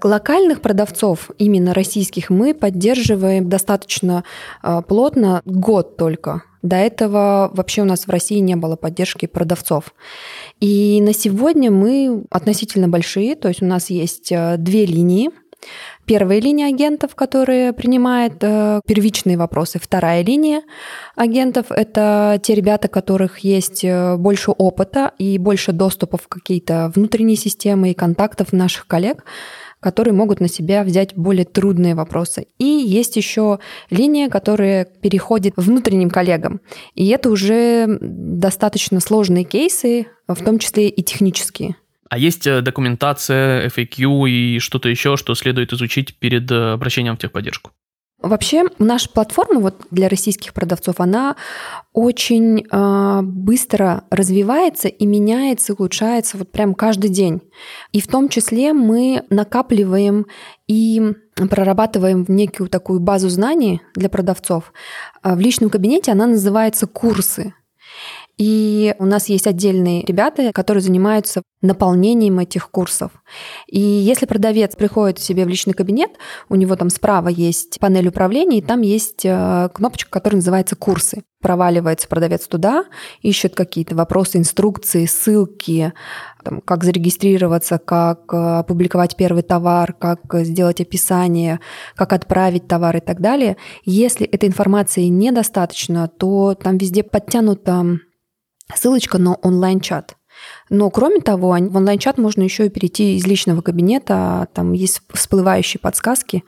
Локальных 0.01 0.61
продавцов, 0.61 1.31
именно 1.37 1.73
российских, 1.73 2.29
мы 2.29 2.53
поддерживаем 2.53 3.49
достаточно 3.49 4.23
э, 4.63 4.81
плотно 4.87 5.41
год 5.43 5.97
только. 5.97 6.43
До 6.61 6.75
этого 6.75 7.49
вообще 7.53 7.81
у 7.81 7.85
нас 7.85 8.05
в 8.05 8.09
России 8.09 8.39
не 8.39 8.55
было 8.55 8.75
поддержки 8.75 9.25
продавцов. 9.25 9.93
И 10.59 11.01
на 11.01 11.13
сегодня 11.13 11.71
мы 11.71 12.23
относительно 12.29 12.87
большие, 12.87 13.35
то 13.35 13.47
есть 13.47 13.61
у 13.61 13.65
нас 13.65 13.89
есть 13.89 14.31
э, 14.31 14.57
две 14.57 14.85
линии. 14.85 15.31
Первая 16.11 16.41
линия 16.41 16.67
агентов, 16.67 17.15
которые 17.15 17.71
принимают 17.71 18.33
э, 18.41 18.81
первичные 18.85 19.37
вопросы. 19.37 19.79
Вторая 19.81 20.25
линия 20.25 20.61
агентов– 21.15 21.67
это 21.69 22.37
те 22.43 22.53
ребята, 22.53 22.89
у 22.89 22.91
которых 22.91 23.39
есть 23.39 23.85
э, 23.85 24.17
больше 24.17 24.51
опыта 24.51 25.13
и 25.17 25.37
больше 25.37 25.71
доступов 25.71 26.23
в 26.23 26.27
какие-то 26.27 26.91
внутренние 26.93 27.37
системы 27.37 27.91
и 27.91 27.93
контактов 27.93 28.51
наших 28.51 28.87
коллег, 28.87 29.23
которые 29.79 30.13
могут 30.13 30.41
на 30.41 30.49
себя 30.49 30.83
взять 30.83 31.15
более 31.15 31.45
трудные 31.45 31.95
вопросы. 31.95 32.47
И 32.57 32.65
есть 32.65 33.15
еще 33.15 33.59
линия, 33.89 34.27
которая 34.27 34.83
переходит 34.83 35.53
внутренним 35.55 36.09
коллегам. 36.09 36.59
И 36.93 37.07
это 37.07 37.29
уже 37.29 37.87
достаточно 38.01 38.99
сложные 38.99 39.45
кейсы, 39.45 40.07
в 40.27 40.43
том 40.43 40.59
числе 40.59 40.89
и 40.89 41.01
технические. 41.03 41.77
А 42.11 42.17
есть 42.17 42.45
э, 42.45 42.59
документация, 42.59 43.69
FAQ 43.69 44.29
и 44.29 44.59
что-то 44.59 44.89
еще, 44.89 45.15
что 45.15 45.33
следует 45.33 45.71
изучить 45.71 46.13
перед 46.17 46.51
э, 46.51 46.73
обращением 46.73 47.15
в 47.15 47.19
техподдержку? 47.19 47.71
Вообще, 48.21 48.65
наша 48.79 49.09
платформа 49.09 49.61
вот 49.61 49.85
для 49.91 50.09
российских 50.09 50.53
продавцов, 50.53 50.99
она 50.99 51.37
очень 51.93 52.65
э, 52.69 53.21
быстро 53.23 54.03
развивается 54.09 54.89
и 54.89 55.05
меняется, 55.05 55.73
улучшается 55.73 56.37
вот 56.37 56.51
прям 56.51 56.73
каждый 56.73 57.09
день. 57.09 57.39
И 57.93 58.01
в 58.01 58.09
том 58.09 58.27
числе 58.27 58.73
мы 58.73 59.23
накапливаем 59.29 60.25
и 60.67 61.13
прорабатываем 61.35 62.25
некую 62.27 62.67
такую 62.67 62.99
базу 62.99 63.29
знаний 63.29 63.81
для 63.95 64.09
продавцов. 64.09 64.73
А 65.21 65.33
в 65.35 65.39
личном 65.39 65.69
кабинете 65.69 66.11
она 66.11 66.27
называется 66.27 66.87
курсы. 66.87 67.53
И 68.41 68.95
у 68.97 69.05
нас 69.05 69.29
есть 69.29 69.45
отдельные 69.45 70.03
ребята, 70.03 70.51
которые 70.51 70.81
занимаются 70.81 71.43
наполнением 71.61 72.39
этих 72.39 72.71
курсов. 72.71 73.11
И 73.67 73.79
если 73.79 74.25
продавец 74.25 74.75
приходит 74.75 75.17
к 75.17 75.21
себе 75.21 75.45
в 75.45 75.47
личный 75.47 75.75
кабинет, 75.75 76.09
у 76.49 76.55
него 76.55 76.75
там 76.75 76.89
справа 76.89 77.27
есть 77.27 77.79
панель 77.79 78.07
управления, 78.07 78.57
и 78.57 78.63
там 78.63 78.81
есть 78.81 79.25
э, 79.25 79.69
кнопочка, 79.71 80.09
которая 80.09 80.37
называется 80.37 80.75
«Курсы». 80.75 81.21
Проваливается 81.39 82.07
продавец 82.07 82.47
туда, 82.47 82.85
ищет 83.21 83.53
какие-то 83.53 83.95
вопросы, 83.95 84.39
инструкции, 84.39 85.05
ссылки, 85.05 85.93
там, 86.43 86.61
как 86.61 86.83
зарегистрироваться, 86.83 87.77
как 87.77 88.33
э, 88.33 88.37
опубликовать 88.37 89.15
первый 89.17 89.43
товар, 89.43 89.93
как 89.93 90.21
сделать 90.33 90.81
описание, 90.81 91.59
как 91.95 92.11
отправить 92.11 92.67
товар 92.67 92.97
и 92.97 93.01
так 93.01 93.21
далее. 93.21 93.57
Если 93.85 94.25
этой 94.25 94.49
информации 94.49 95.03
недостаточно, 95.03 96.07
то 96.07 96.55
там 96.55 96.79
везде 96.79 97.03
подтянуто 97.03 97.99
ссылочка 98.75 99.17
на 99.17 99.35
онлайн-чат. 99.35 100.15
Но 100.69 100.89
кроме 100.89 101.19
того, 101.21 101.49
в 101.49 101.77
онлайн-чат 101.77 102.17
можно 102.17 102.41
еще 102.41 102.65
и 102.65 102.69
перейти 102.69 103.15
из 103.15 103.27
личного 103.27 103.61
кабинета, 103.61 104.47
там 104.53 104.73
есть 104.73 105.01
всплывающие 105.13 105.79
подсказки, 105.79 106.43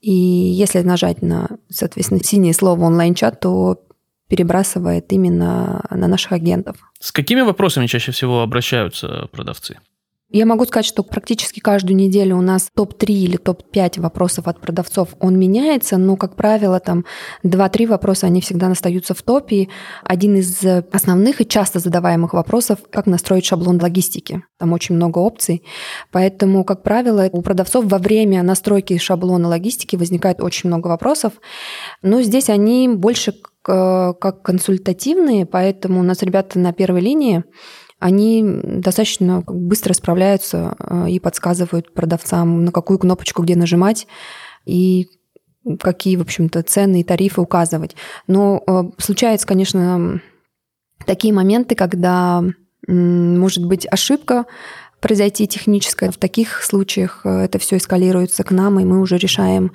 и 0.00 0.12
если 0.12 0.80
нажать 0.80 1.22
на, 1.22 1.48
соответственно, 1.70 2.22
синее 2.22 2.52
слово 2.52 2.84
онлайн-чат, 2.84 3.40
то 3.40 3.80
перебрасывает 4.28 5.12
именно 5.12 5.84
на 5.90 6.08
наших 6.08 6.32
агентов. 6.32 6.76
С 7.00 7.12
какими 7.12 7.40
вопросами 7.40 7.86
чаще 7.86 8.12
всего 8.12 8.42
обращаются 8.42 9.28
продавцы? 9.32 9.78
Я 10.34 10.46
могу 10.46 10.64
сказать, 10.64 10.84
что 10.84 11.04
практически 11.04 11.60
каждую 11.60 11.94
неделю 11.94 12.36
у 12.36 12.40
нас 12.40 12.68
топ-3 12.74 13.06
или 13.06 13.36
топ-5 13.36 14.00
вопросов 14.00 14.48
от 14.48 14.60
продавцов, 14.60 15.10
он 15.20 15.38
меняется, 15.38 15.96
но, 15.96 16.16
как 16.16 16.34
правило, 16.34 16.80
там 16.80 17.04
2-3 17.44 17.86
вопроса, 17.86 18.26
они 18.26 18.40
всегда 18.40 18.68
остаются 18.68 19.14
в 19.14 19.22
топе. 19.22 19.68
Один 20.02 20.34
из 20.34 20.60
основных 20.92 21.40
и 21.40 21.46
часто 21.46 21.78
задаваемых 21.78 22.32
вопросов, 22.32 22.80
как 22.90 23.06
настроить 23.06 23.44
шаблон 23.44 23.80
логистики. 23.80 24.42
Там 24.58 24.72
очень 24.72 24.96
много 24.96 25.20
опций. 25.20 25.62
Поэтому, 26.10 26.64
как 26.64 26.82
правило, 26.82 27.28
у 27.30 27.40
продавцов 27.40 27.84
во 27.84 27.98
время 27.98 28.42
настройки 28.42 28.98
шаблона 28.98 29.46
логистики 29.46 29.94
возникает 29.94 30.40
очень 30.40 30.68
много 30.68 30.88
вопросов. 30.88 31.34
Но 32.02 32.22
здесь 32.22 32.50
они 32.50 32.88
больше 32.88 33.36
как 33.62 34.42
консультативные, 34.42 35.46
поэтому 35.46 36.00
у 36.00 36.02
нас 36.02 36.22
ребята 36.22 36.58
на 36.58 36.72
первой 36.72 37.00
линии 37.02 37.44
они 37.98 38.44
достаточно 38.62 39.42
быстро 39.46 39.92
справляются 39.94 40.76
э, 40.78 41.10
и 41.10 41.20
подсказывают 41.20 41.92
продавцам, 41.94 42.64
на 42.64 42.72
какую 42.72 42.98
кнопочку 42.98 43.42
где 43.42 43.56
нажимать 43.56 44.06
и 44.66 45.08
какие, 45.80 46.16
в 46.16 46.22
общем-то, 46.22 46.62
цены 46.62 47.00
и 47.00 47.04
тарифы 47.04 47.40
указывать. 47.40 47.96
Но 48.26 48.62
э, 48.66 48.82
случаются, 48.98 49.46
конечно, 49.46 50.20
такие 51.06 51.32
моменты, 51.32 51.74
когда 51.74 52.44
может 52.86 53.66
быть 53.66 53.86
ошибка 53.90 54.44
произойти 55.00 55.46
техническая. 55.46 56.10
В 56.10 56.16
таких 56.16 56.62
случаях 56.62 57.22
э, 57.24 57.44
это 57.44 57.58
все 57.58 57.76
эскалируется 57.76 58.44
к 58.44 58.50
нам, 58.50 58.80
и 58.80 58.84
мы 58.84 59.00
уже 59.00 59.16
решаем 59.16 59.72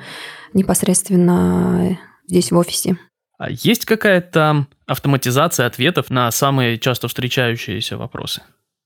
непосредственно 0.53 1.99
здесь 2.27 2.51
в 2.51 2.57
офисе. 2.57 2.97
А 3.39 3.50
есть 3.50 3.86
какая-то 3.86 4.67
автоматизация 4.86 5.65
ответов 5.65 6.10
на 6.10 6.29
самые 6.29 6.77
часто 6.77 7.08
встречающиеся 7.08 7.98
вопросы? 7.98 8.41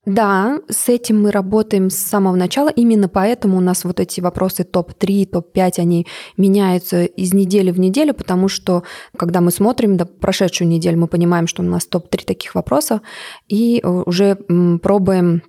Да, 0.05 0.59
с 0.69 0.89
этим 0.89 1.23
мы 1.23 1.31
работаем 1.31 1.89
с 1.89 1.95
самого 1.95 2.35
начала. 2.35 2.69
Именно 2.69 3.07
поэтому 3.07 3.57
у 3.57 3.61
нас 3.61 3.83
вот 3.83 3.99
эти 3.99 4.21
вопросы 4.21 4.63
топ-3, 4.63 5.25
топ-5, 5.25 5.79
они 5.79 6.05
меняются 6.37 7.05
из 7.05 7.33
недели 7.33 7.71
в 7.71 7.79
неделю, 7.79 8.13
потому 8.13 8.47
что 8.47 8.83
когда 9.17 9.41
мы 9.41 9.49
смотрим 9.49 9.97
да, 9.97 10.05
прошедшую 10.05 10.67
неделю, 10.67 10.99
мы 10.99 11.07
понимаем, 11.07 11.47
что 11.47 11.63
у 11.63 11.65
нас 11.65 11.87
топ-3 11.87 12.25
таких 12.25 12.53
вопросов, 12.53 12.99
и 13.47 13.79
э, 13.81 13.87
уже 13.87 14.35
пробуем 14.83 15.41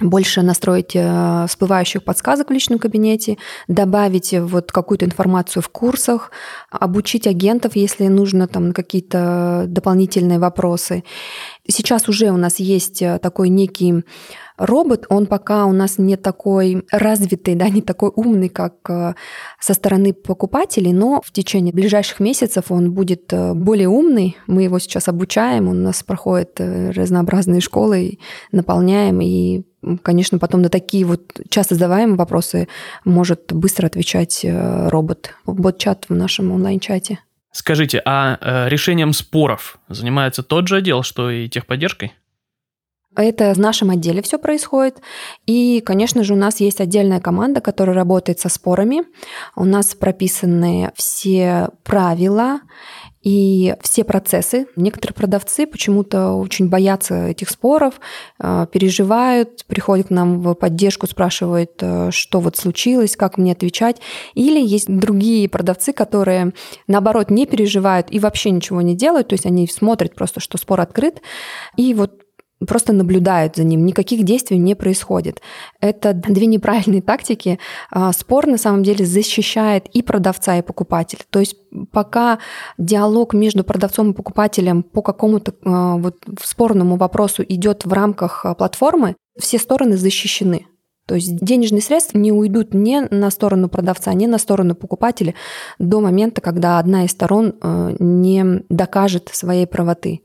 больше 0.00 0.42
настроить 0.42 0.96
э, 0.96 1.46
всплывающих 1.48 2.02
подсказок 2.02 2.50
в 2.50 2.52
личном 2.52 2.78
кабинете, 2.78 3.38
добавить 3.68 4.32
вот 4.32 4.72
какую-то 4.72 5.04
информацию 5.04 5.62
в 5.62 5.68
курсах, 5.68 6.32
обучить 6.70 7.26
агентов, 7.26 7.76
если 7.76 8.08
нужно 8.08 8.48
там 8.48 8.72
какие-то 8.72 9.66
дополнительные 9.68 10.40
вопросы. 10.40 11.04
Сейчас 11.68 12.08
уже 12.08 12.30
у 12.30 12.36
нас 12.36 12.58
есть 12.58 13.02
э, 13.02 13.18
такой 13.20 13.48
некий 13.48 14.02
робот, 14.56 15.06
он 15.08 15.26
пока 15.26 15.66
у 15.66 15.72
нас 15.72 15.98
не 15.98 16.16
такой 16.16 16.84
развитый, 16.90 17.54
да, 17.54 17.68
не 17.68 17.82
такой 17.82 18.10
умный, 18.14 18.48
как 18.48 18.74
э, 18.88 19.14
со 19.60 19.74
стороны 19.74 20.12
покупателей, 20.12 20.92
но 20.92 21.20
в 21.24 21.32
течение 21.32 21.72
ближайших 21.72 22.20
месяцев 22.20 22.70
он 22.70 22.92
будет 22.92 23.32
более 23.54 23.88
умный. 23.88 24.36
Мы 24.46 24.64
его 24.64 24.78
сейчас 24.78 25.08
обучаем, 25.08 25.68
он 25.68 25.80
у 25.80 25.84
нас 25.84 26.02
проходит 26.02 26.60
разнообразные 26.60 27.60
школы, 27.60 28.18
наполняем 28.52 29.20
и 29.20 29.64
конечно, 30.02 30.38
потом 30.38 30.62
на 30.62 30.68
такие 30.68 31.04
вот 31.04 31.40
часто 31.48 31.74
задаваемые 31.74 32.16
вопросы 32.16 32.68
может 33.04 33.52
быстро 33.52 33.86
отвечать 33.86 34.44
э, 34.44 34.88
робот, 34.88 35.34
бот-чат 35.46 36.06
в 36.08 36.14
нашем 36.14 36.52
онлайн-чате. 36.52 37.18
Скажите, 37.52 38.02
а 38.04 38.38
э, 38.40 38.68
решением 38.68 39.12
споров 39.12 39.78
занимается 39.88 40.42
тот 40.42 40.68
же 40.68 40.76
отдел, 40.76 41.02
что 41.02 41.30
и 41.30 41.48
техподдержкой? 41.48 42.12
Это 43.16 43.54
в 43.54 43.58
нашем 43.58 43.90
отделе 43.90 44.22
все 44.22 44.38
происходит. 44.38 45.00
И, 45.46 45.80
конечно 45.80 46.24
же, 46.24 46.34
у 46.34 46.36
нас 46.36 46.60
есть 46.60 46.80
отдельная 46.80 47.20
команда, 47.20 47.60
которая 47.60 47.94
работает 47.94 48.40
со 48.40 48.48
спорами. 48.48 49.02
У 49.56 49.64
нас 49.64 49.94
прописаны 49.94 50.92
все 50.96 51.70
правила 51.84 52.60
и 53.24 53.74
все 53.80 54.04
процессы. 54.04 54.66
Некоторые 54.76 55.14
продавцы 55.14 55.66
почему-то 55.66 56.32
очень 56.32 56.68
боятся 56.68 57.28
этих 57.28 57.48
споров, 57.48 57.94
э, 58.38 58.66
переживают, 58.70 59.64
приходят 59.66 60.08
к 60.08 60.10
нам 60.10 60.40
в 60.40 60.54
поддержку, 60.54 61.06
спрашивают, 61.06 61.72
э, 61.80 62.10
что 62.10 62.40
вот 62.40 62.56
случилось, 62.56 63.16
как 63.16 63.38
мне 63.38 63.52
отвечать. 63.52 64.00
Или 64.34 64.60
есть 64.60 64.94
другие 64.94 65.48
продавцы, 65.48 65.94
которые, 65.94 66.52
наоборот, 66.86 67.30
не 67.30 67.46
переживают 67.46 68.08
и 68.10 68.18
вообще 68.18 68.50
ничего 68.50 68.82
не 68.82 68.94
делают, 68.94 69.28
то 69.28 69.34
есть 69.34 69.46
они 69.46 69.66
смотрят 69.66 70.14
просто, 70.14 70.40
что 70.40 70.58
спор 70.58 70.82
открыт, 70.82 71.22
и 71.76 71.94
вот 71.94 72.23
просто 72.66 72.92
наблюдают 72.92 73.56
за 73.56 73.64
ним, 73.64 73.84
никаких 73.84 74.24
действий 74.24 74.58
не 74.58 74.74
происходит. 74.74 75.40
Это 75.80 76.12
две 76.12 76.46
неправильные 76.46 77.02
тактики. 77.02 77.58
А, 77.90 78.12
спор 78.12 78.46
на 78.46 78.58
самом 78.58 78.82
деле 78.82 79.04
защищает 79.04 79.86
и 79.88 80.02
продавца, 80.02 80.56
и 80.56 80.62
покупателя. 80.62 81.20
То 81.30 81.40
есть 81.40 81.56
пока 81.92 82.38
диалог 82.78 83.34
между 83.34 83.64
продавцом 83.64 84.10
и 84.10 84.14
покупателем 84.14 84.82
по 84.82 85.02
какому-то 85.02 85.54
а, 85.64 85.96
вот 85.96 86.16
спорному 86.42 86.96
вопросу 86.96 87.44
идет 87.46 87.84
в 87.84 87.92
рамках 87.92 88.44
а, 88.44 88.54
платформы, 88.54 89.16
все 89.38 89.58
стороны 89.58 89.96
защищены. 89.96 90.66
То 91.06 91.16
есть 91.16 91.36
денежные 91.36 91.82
средства 91.82 92.16
не 92.16 92.32
уйдут 92.32 92.72
ни 92.72 92.98
на 93.14 93.28
сторону 93.28 93.68
продавца, 93.68 94.14
ни 94.14 94.24
на 94.24 94.38
сторону 94.38 94.74
покупателя 94.74 95.34
до 95.78 96.00
момента, 96.00 96.40
когда 96.40 96.78
одна 96.78 97.04
из 97.04 97.10
сторон 97.10 97.56
не 97.98 98.64
докажет 98.70 99.28
своей 99.30 99.66
правоты. 99.66 100.22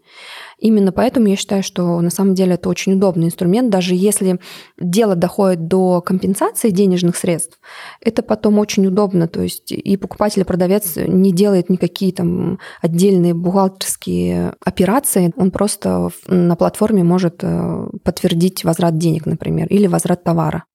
Именно 0.60 0.92
поэтому 0.92 1.28
я 1.28 1.36
считаю, 1.36 1.64
что 1.64 2.02
на 2.02 2.10
самом 2.10 2.36
деле 2.36 2.56
это 2.56 2.70
очень 2.70 2.94
удобный 2.94 3.28
инструмент, 3.28 3.70
даже 3.70 3.96
если 3.96 4.40
дело 4.80 5.16
доходит 5.16 5.68
до 5.68 6.02
компенсации 6.02 6.70
денежных 6.70 7.16
средств, 7.16 7.60
это 8.02 8.24
потом 8.24 8.60
очень 8.60 8.86
удобно, 8.86 9.28
то 9.28 9.42
есть 9.42 9.72
и 9.72 9.98
покупатель, 9.98 10.42
и 10.42 10.46
продавец 10.46 10.98
не 10.98 11.32
делает 11.32 11.70
никакие 11.70 12.12
там 12.12 12.60
отдельные 12.82 13.34
бухгалтерские 13.34 14.54
операции, 14.64 15.32
он 15.38 15.52
просто 15.52 16.10
на 16.28 16.56
платформе 16.56 17.04
может 17.04 17.40
э, 17.42 17.88
подтвердить 18.04 18.64
возврат 18.64 18.98
денег, 18.98 19.26
например, 19.26 19.68
или 19.68 19.88
возврат 19.88 20.24
товара. 20.24 20.66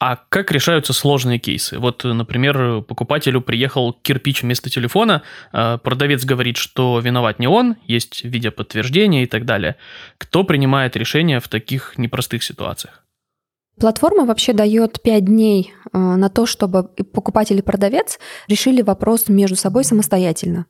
А 0.00 0.16
как 0.30 0.50
решаются 0.50 0.94
сложные 0.94 1.38
кейсы? 1.38 1.78
Вот, 1.78 2.04
например, 2.04 2.80
покупателю 2.80 3.42
приехал 3.42 3.92
кирпич 3.92 4.42
вместо 4.42 4.70
телефона, 4.70 5.20
а 5.52 5.76
продавец 5.76 6.24
говорит, 6.24 6.56
что 6.56 6.98
виноват 7.00 7.38
не 7.38 7.46
он, 7.46 7.76
есть 7.86 8.24
видеоподтверждение 8.24 9.24
и 9.24 9.26
так 9.26 9.44
далее. 9.44 9.76
Кто 10.16 10.42
принимает 10.42 10.96
решение 10.96 11.38
в 11.38 11.48
таких 11.48 11.98
непростых 11.98 12.42
ситуациях? 12.42 12.99
Платформа 13.80 14.26
вообще 14.26 14.52
дает 14.52 15.00
5 15.00 15.24
дней 15.24 15.72
э, 15.92 15.98
на 15.98 16.28
то, 16.28 16.44
чтобы 16.44 16.84
покупатель 16.84 17.58
и 17.58 17.62
продавец 17.62 18.18
решили 18.46 18.82
вопрос 18.82 19.28
между 19.28 19.56
собой 19.56 19.84
самостоятельно. 19.84 20.66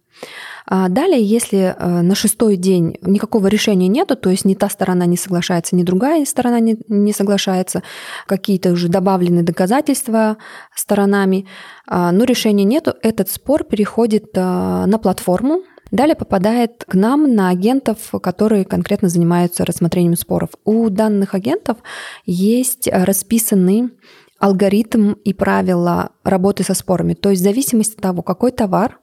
А 0.67 0.89
далее, 0.89 1.21
если 1.21 1.75
э, 1.77 2.03
на 2.03 2.15
шестой 2.15 2.57
день 2.57 2.97
никакого 3.03 3.49
решения 3.49 3.89
нету, 3.89 4.15
то 4.15 4.31
есть 4.31 4.45
ни 4.45 4.55
та 4.55 4.69
сторона 4.69 5.07
не 5.07 5.17
соглашается, 5.17 5.75
ни 5.75 5.83
другая 5.83 6.25
сторона 6.25 6.61
не, 6.61 6.79
не 6.87 7.13
соглашается, 7.13 7.83
какие-то 8.27 8.71
уже 8.71 8.87
добавлены 8.87 9.43
доказательства 9.43 10.37
сторонами, 10.77 11.47
а, 11.89 12.13
но 12.13 12.23
решения 12.23 12.65
нету, 12.65 12.95
этот 13.03 13.29
спор 13.29 13.65
переходит 13.65 14.27
э, 14.35 14.41
на 14.41 14.99
платформу, 14.99 15.63
Далее 15.91 16.15
попадает 16.15 16.85
к 16.87 16.95
нам 16.95 17.35
на 17.35 17.49
агентов, 17.49 17.99
которые 18.23 18.65
конкретно 18.65 19.09
занимаются 19.09 19.65
рассмотрением 19.65 20.17
споров. 20.17 20.51
У 20.65 20.89
данных 20.89 21.35
агентов 21.35 21.79
есть 22.25 22.89
расписанный 22.91 23.91
алгоритм 24.39 25.13
и 25.25 25.35
правила 25.35 26.11
работы 26.25 26.65
со 26.65 26.75
спорами. 26.75 27.15
То 27.15 27.31
есть 27.31 27.43
в 27.43 27.45
зависимости 27.45 27.95
от 27.97 28.01
того, 28.01 28.23
какой 28.23 28.53
товар, 28.53 28.99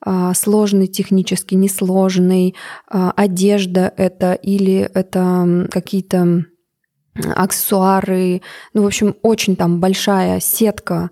а, 0.00 0.32
сложный 0.32 0.86
технически, 0.86 1.54
несложный, 1.54 2.54
а, 2.88 3.12
одежда 3.14 3.92
это 3.96 4.32
или 4.32 4.90
это 4.94 5.68
какие-то 5.70 6.44
аксессуары, 7.14 8.40
ну, 8.72 8.82
в 8.82 8.86
общем, 8.86 9.16
очень 9.22 9.56
там 9.56 9.80
большая 9.80 10.40
сетка 10.40 11.10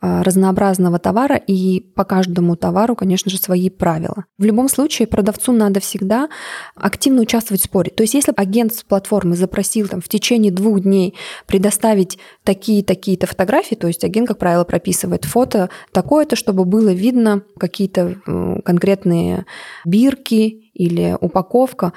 разнообразного 0.00 0.98
товара, 0.98 1.36
и 1.36 1.80
по 1.80 2.04
каждому 2.04 2.56
товару, 2.56 2.94
конечно 2.96 3.30
же, 3.30 3.38
свои 3.38 3.70
правила. 3.70 4.24
В 4.38 4.44
любом 4.44 4.68
случае, 4.68 5.08
продавцу 5.08 5.52
надо 5.52 5.80
всегда 5.80 6.28
активно 6.74 7.22
участвовать 7.22 7.62
в 7.62 7.64
споре. 7.64 7.90
То 7.90 8.02
есть, 8.02 8.14
если 8.14 8.32
агент 8.36 8.74
с 8.74 8.82
платформы 8.82 9.36
запросил 9.36 9.88
там, 9.88 10.00
в 10.00 10.08
течение 10.08 10.52
двух 10.52 10.80
дней 10.80 11.14
предоставить 11.46 12.18
такие-такие-то 12.44 13.26
фотографии, 13.26 13.74
то 13.74 13.86
есть 13.86 14.04
агент, 14.04 14.28
как 14.28 14.38
правило, 14.38 14.64
прописывает 14.64 15.24
фото 15.24 15.70
такое-то, 15.92 16.36
чтобы 16.36 16.64
было 16.64 16.92
видно 16.92 17.42
какие-то 17.58 18.16
конкретные 18.64 19.46
бирки 19.84 20.70
или 20.74 21.16
упаковка, 21.20 21.94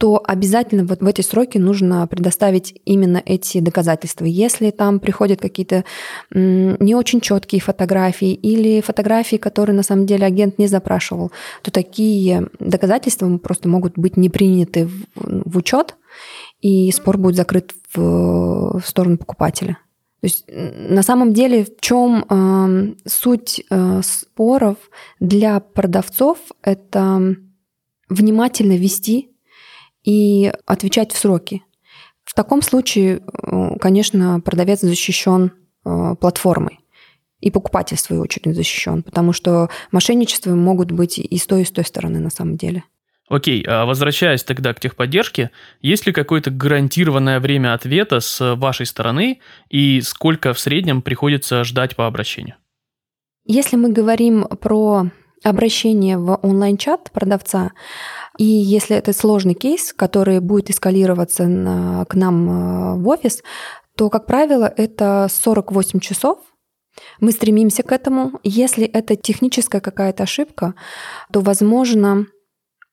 то 0.00 0.18
обязательно 0.24 0.86
вот 0.86 1.02
в 1.02 1.06
эти 1.06 1.20
сроки 1.20 1.58
нужно 1.58 2.06
предоставить 2.06 2.80
именно 2.86 3.22
эти 3.22 3.60
доказательства. 3.60 4.24
Если 4.24 4.70
там 4.70 4.98
приходят 4.98 5.42
какие-то 5.42 5.84
не 6.30 6.94
очень 6.94 7.20
четкие 7.20 7.60
фотографии 7.60 8.32
или 8.32 8.80
фотографии, 8.80 9.36
которые 9.36 9.76
на 9.76 9.82
самом 9.82 10.06
деле 10.06 10.24
агент 10.24 10.58
не 10.58 10.68
запрашивал, 10.68 11.32
то 11.60 11.70
такие 11.70 12.48
доказательства 12.58 13.36
просто 13.36 13.68
могут 13.68 13.98
быть 13.98 14.16
не 14.16 14.30
приняты 14.30 14.86
в, 14.86 15.04
в 15.16 15.58
учет, 15.58 15.96
и 16.62 16.90
спор 16.92 17.18
будет 17.18 17.36
закрыт 17.36 17.74
в, 17.92 18.80
в 18.80 18.82
сторону 18.86 19.18
покупателя. 19.18 19.76
То 20.22 20.26
есть 20.26 20.46
на 20.48 21.02
самом 21.02 21.34
деле 21.34 21.64
в 21.64 21.78
чем 21.78 22.24
э, 22.24 22.94
суть 23.06 23.62
э, 23.68 24.00
споров 24.02 24.78
для 25.18 25.60
продавцов 25.60 26.38
это 26.62 27.36
внимательно 28.08 28.78
вести 28.78 29.30
и 30.02 30.52
отвечать 30.66 31.12
в 31.12 31.18
сроки. 31.18 31.62
В 32.24 32.34
таком 32.34 32.62
случае, 32.62 33.20
э, 33.20 33.78
конечно, 33.80 34.40
продавец 34.40 34.80
защищен 34.80 35.52
э, 35.84 36.14
платформой. 36.20 36.80
И 37.40 37.50
покупатель, 37.50 37.96
в 37.96 38.00
свою 38.00 38.22
очередь, 38.22 38.54
защищен, 38.54 39.02
потому 39.02 39.32
что 39.32 39.70
мошенничества 39.92 40.54
могут 40.54 40.92
быть 40.92 41.18
и 41.18 41.38
с 41.38 41.46
той, 41.46 41.62
и 41.62 41.64
с 41.64 41.70
той 41.70 41.84
стороны 41.84 42.20
на 42.20 42.30
самом 42.30 42.56
деле. 42.56 42.84
Окей, 43.30 43.64
а 43.66 43.86
возвращаясь 43.86 44.42
тогда 44.42 44.74
к 44.74 44.80
техподдержке, 44.80 45.52
есть 45.80 46.04
ли 46.04 46.12
какое-то 46.12 46.50
гарантированное 46.50 47.38
время 47.38 47.74
ответа 47.74 48.18
с 48.18 48.56
вашей 48.56 48.86
стороны 48.86 49.40
и 49.68 50.00
сколько 50.00 50.52
в 50.52 50.58
среднем 50.58 51.00
приходится 51.00 51.62
ждать 51.62 51.94
по 51.94 52.08
обращению? 52.08 52.56
Если 53.46 53.76
мы 53.76 53.92
говорим 53.92 54.44
про 54.60 55.06
обращение 55.44 56.18
в 56.18 56.38
онлайн-чат 56.42 57.10
продавца, 57.12 57.70
и 58.38 58.44
если 58.44 58.96
это 58.96 59.12
сложный 59.12 59.54
кейс, 59.54 59.92
который 59.92 60.40
будет 60.40 60.70
эскалироваться 60.70 61.46
на, 61.46 62.04
к 62.06 62.14
нам 62.14 62.48
э, 62.48 62.94
в 62.96 63.08
офис, 63.08 63.42
то, 63.96 64.08
как 64.08 64.26
правило, 64.26 64.72
это 64.76 65.28
48 65.30 66.00
часов. 66.00 66.38
Мы 67.20 67.32
стремимся 67.32 67.82
к 67.82 67.92
этому. 67.92 68.40
Если 68.42 68.84
это 68.84 69.16
техническая 69.16 69.80
какая-то 69.80 70.22
ошибка, 70.22 70.74
то, 71.32 71.40
возможно, 71.40 72.26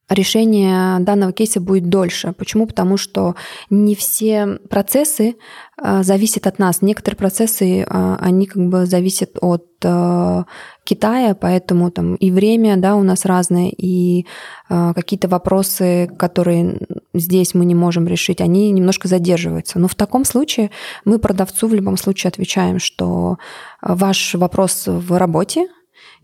решение 0.09 0.99
данного 0.99 1.33
кейса 1.33 1.59
будет 1.59 1.89
дольше. 1.89 2.33
Почему? 2.37 2.65
Потому 2.65 2.97
что 2.97 3.35
не 3.69 3.93
все 3.95 4.57
процессы 4.69 5.35
э, 5.81 6.03
зависят 6.03 6.47
от 6.47 6.59
нас. 6.59 6.81
Некоторые 6.81 7.17
процессы, 7.17 7.81
э, 7.81 8.17
они 8.19 8.45
как 8.45 8.65
бы 8.67 8.85
зависят 8.85 9.37
от 9.41 9.65
э, 9.83 10.43
Китая, 10.85 11.35
поэтому 11.35 11.91
там 11.91 12.15
и 12.15 12.31
время, 12.31 12.77
да, 12.77 12.95
у 12.95 13.03
нас 13.03 13.25
разное, 13.25 13.69
и 13.69 14.25
какие-то 14.69 15.27
вопросы, 15.27 16.09
которые 16.17 16.79
здесь 17.13 17.53
мы 17.53 17.65
не 17.65 17.75
можем 17.75 18.07
решить, 18.07 18.39
они 18.39 18.71
немножко 18.71 19.09
задерживаются. 19.09 19.79
Но 19.79 19.87
в 19.89 19.95
таком 19.95 20.23
случае 20.23 20.71
мы 21.03 21.19
продавцу 21.19 21.67
в 21.67 21.73
любом 21.73 21.97
случае 21.97 22.29
отвечаем, 22.29 22.79
что 22.79 23.37
ваш 23.81 24.35
вопрос 24.35 24.83
в 24.87 25.17
работе, 25.17 25.67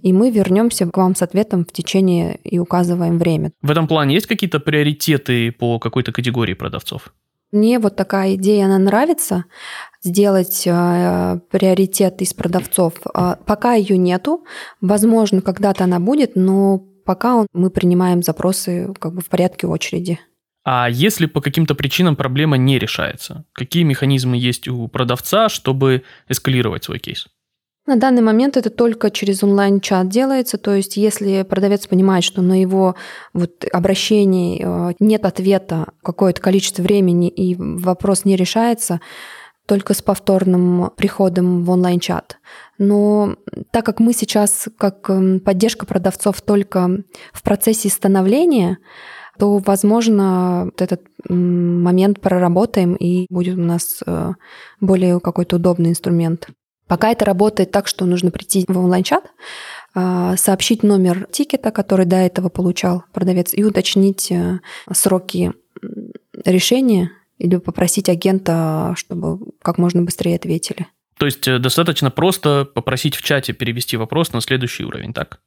и 0.04 0.12
мы 0.12 0.30
вернемся 0.30 0.86
к 0.86 0.98
вам 0.98 1.16
с 1.16 1.22
ответом 1.22 1.66
в 1.66 1.72
течение 1.72 2.38
и 2.44 2.60
указываем 2.60 3.18
время. 3.18 3.54
В 3.62 3.72
этом 3.72 3.88
плане 3.88 4.14
есть 4.16 4.28
какие-то 4.28 4.60
приоритеты 4.60 5.52
по 5.52 5.80
какой-то 5.80 6.12
категории 6.12 6.54
продавцов? 6.54 7.14
Мне 7.54 7.80
вот 7.80 7.96
такая 7.96 8.36
идея, 8.36 8.66
она 8.66 8.80
нравится, 8.80 9.46
сделать 10.02 10.64
э, 10.66 11.40
приоритет 11.52 12.22
из 12.22 12.34
продавцов. 12.34 12.94
Э, 13.16 13.36
пока 13.46 13.76
ее 13.76 13.98
нету, 13.98 14.44
возможно, 14.82 15.42
когда-то 15.42 15.86
она 15.86 16.00
будет, 16.00 16.36
но 16.36 16.80
пока 17.06 17.46
мы 17.54 17.70
принимаем 17.70 18.24
запросы 18.24 18.94
как 19.00 19.14
бы 19.14 19.22
в 19.22 19.30
порядке 19.30 19.68
очереди. 19.68 20.20
А 20.66 20.90
если 20.90 21.28
по 21.28 21.42
каким-то 21.42 21.76
причинам 21.76 22.16
проблема 22.16 22.58
не 22.58 22.80
решается, 22.80 23.46
какие 23.54 23.84
механизмы 23.84 24.36
есть 24.36 24.68
у 24.68 24.88
продавца, 24.88 25.48
чтобы 25.48 26.04
эскалировать 26.28 26.84
свой 26.84 27.00
кейс? 27.00 27.28
На 27.86 27.98
данный 27.98 28.22
момент 28.22 28.56
это 28.56 28.70
только 28.70 29.12
через 29.12 29.44
онлайн-чат 29.44 30.08
делается, 30.08 30.58
то 30.58 30.74
есть 30.74 30.96
если 30.96 31.44
продавец 31.44 31.86
понимает, 31.86 32.24
что 32.24 32.42
на 32.42 32.62
его 32.62 32.96
вот 33.34 33.66
обращении 33.74 34.64
э, 34.64 34.94
нет 35.02 35.26
ответа 35.26 35.88
какое-то 36.02 36.40
количество 36.40 36.82
времени 36.82 37.28
и 37.28 37.56
вопрос 37.58 38.24
не 38.24 38.38
решается, 38.38 39.02
только 39.66 39.94
с 39.94 40.02
повторным 40.02 40.92
приходом 40.96 41.64
в 41.66 41.70
онлайн-чат. 41.72 42.38
Но 42.78 43.36
так 43.72 43.86
как 43.86 44.00
мы 44.00 44.14
сейчас, 44.14 44.70
как 44.78 45.10
эм, 45.10 45.42
поддержка 45.42 45.86
продавцов, 45.86 46.42
только 46.42 47.04
в 47.34 47.44
процессе 47.44 47.90
становления, 47.90 48.78
то, 49.38 49.58
возможно, 49.58 50.66
вот 50.66 50.82
этот 50.82 51.02
момент 51.28 52.22
проработаем, 52.22 52.94
и 52.96 53.26
будет 53.30 53.58
у 53.58 53.62
нас 53.62 54.04
э, 54.06 54.32
более 54.80 55.20
какой-то 55.20 55.58
удобный 55.58 55.90
инструмент. 55.90 56.50
Пока 56.88 57.12
это 57.12 57.26
работает 57.26 57.72
так, 57.72 57.88
что 57.88 58.06
нужно 58.06 58.32
прийти 58.32 58.66
в 58.68 58.78
онлайн-чат, 58.78 59.32
а, 59.96 60.36
сообщить 60.38 60.84
номер 60.84 61.28
тикета, 61.32 61.72
который 61.72 62.06
до 62.06 62.18
этого 62.18 62.50
получал 62.50 63.04
продавец, 63.14 63.54
и 63.54 63.64
уточнить 63.64 64.32
э, 64.32 64.60
сроки 64.92 65.54
решения 66.44 67.12
или 67.38 67.58
попросить 67.58 68.10
агента, 68.10 68.94
чтобы 68.98 69.52
как 69.62 69.78
можно 69.78 70.02
быстрее 70.02 70.36
ответили. 70.36 70.88
То 71.18 71.26
есть 71.26 71.48
э, 71.48 71.60
достаточно 71.60 72.10
просто 72.12 72.66
попросить 72.66 73.16
в 73.16 73.22
чате 73.22 73.54
перевести 73.54 73.98
вопрос 73.98 74.34
на 74.34 74.42
следующий 74.42 74.84
уровень, 74.84 75.14
так? 75.14 75.40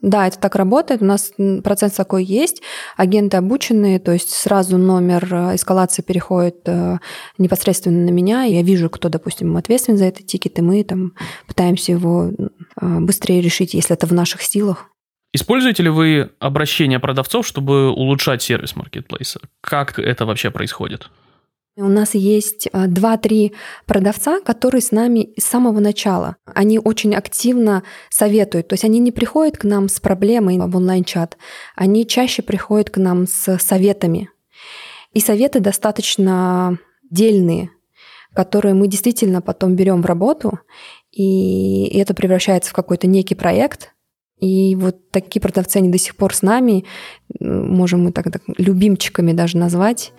Да, 0.00 0.28
это 0.28 0.38
так 0.38 0.54
работает. 0.54 1.02
У 1.02 1.04
нас 1.04 1.32
процент 1.64 1.94
такой 1.94 2.24
есть. 2.24 2.62
Агенты 2.96 3.36
обученные, 3.36 3.98
то 3.98 4.12
есть 4.12 4.30
сразу 4.30 4.78
номер 4.78 5.28
э, 5.32 5.54
эскалации 5.56 6.02
переходит 6.02 6.60
э, 6.66 6.98
непосредственно 7.36 8.04
на 8.04 8.10
меня. 8.10 8.44
Я 8.44 8.62
вижу, 8.62 8.90
кто, 8.90 9.08
допустим, 9.08 9.56
ответственен 9.56 9.98
за 9.98 10.04
этот 10.04 10.26
тикет, 10.26 10.58
и 10.58 10.62
мы 10.62 10.84
там 10.84 11.14
пытаемся 11.46 11.92
его 11.92 12.30
быстрее 12.80 13.40
решить, 13.40 13.74
если 13.74 13.94
это 13.94 14.06
в 14.06 14.12
наших 14.12 14.42
силах. 14.42 14.86
Используете 15.32 15.82
ли 15.82 15.90
вы 15.90 16.30
обращение 16.38 17.00
продавцов, 17.00 17.46
чтобы 17.46 17.90
улучшать 17.90 18.42
сервис 18.42 18.76
маркетплейса? 18.76 19.40
Как 19.60 19.98
это 19.98 20.24
вообще 20.24 20.50
происходит? 20.50 21.10
У 21.80 21.86
нас 21.86 22.14
есть 22.14 22.66
2-3 22.66 23.52
продавца, 23.86 24.40
которые 24.40 24.80
с 24.80 24.90
нами 24.90 25.30
с 25.38 25.44
самого 25.44 25.78
начала. 25.78 26.34
Они 26.44 26.80
очень 26.80 27.14
активно 27.14 27.84
советуют. 28.10 28.66
То 28.66 28.72
есть 28.72 28.84
они 28.84 28.98
не 28.98 29.12
приходят 29.12 29.56
к 29.56 29.62
нам 29.62 29.88
с 29.88 30.00
проблемой 30.00 30.58
в 30.58 30.76
онлайн-чат, 30.76 31.38
они 31.76 32.04
чаще 32.04 32.42
приходят 32.42 32.90
к 32.90 32.96
нам 32.96 33.28
с 33.28 33.58
советами. 33.58 34.28
И 35.12 35.20
советы 35.20 35.60
достаточно 35.60 36.80
дельные, 37.10 37.70
которые 38.34 38.74
мы 38.74 38.88
действительно 38.88 39.40
потом 39.40 39.76
берем 39.76 40.02
в 40.02 40.06
работу, 40.06 40.58
и 41.12 41.96
это 41.96 42.12
превращается 42.12 42.70
в 42.70 42.74
какой-то 42.74 43.06
некий 43.06 43.36
проект, 43.36 43.94
и 44.40 44.76
вот 44.76 45.10
такие 45.10 45.40
продавцы, 45.40 45.78
они 45.78 45.88
до 45.88 45.98
сих 45.98 46.16
пор 46.16 46.34
с 46.34 46.42
нами, 46.42 46.84
можем 47.40 48.04
мы 48.04 48.12
так, 48.12 48.30
так 48.30 48.42
любимчиками 48.56 49.32
даже 49.32 49.58
назвать, 49.58 50.12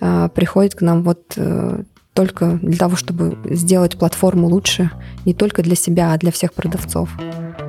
а, 0.00 0.28
приходят 0.28 0.74
к 0.74 0.82
нам 0.82 1.02
вот 1.02 1.34
э, 1.36 1.82
только 2.16 2.58
для 2.62 2.76
того, 2.76 2.96
чтобы 2.96 3.38
сделать 3.44 3.98
платформу 3.98 4.48
лучше 4.48 4.90
не 5.24 5.34
только 5.34 5.62
для 5.62 5.76
себя, 5.76 6.12
а 6.12 6.18
для 6.18 6.32
всех 6.32 6.54
продавцов. 6.54 7.10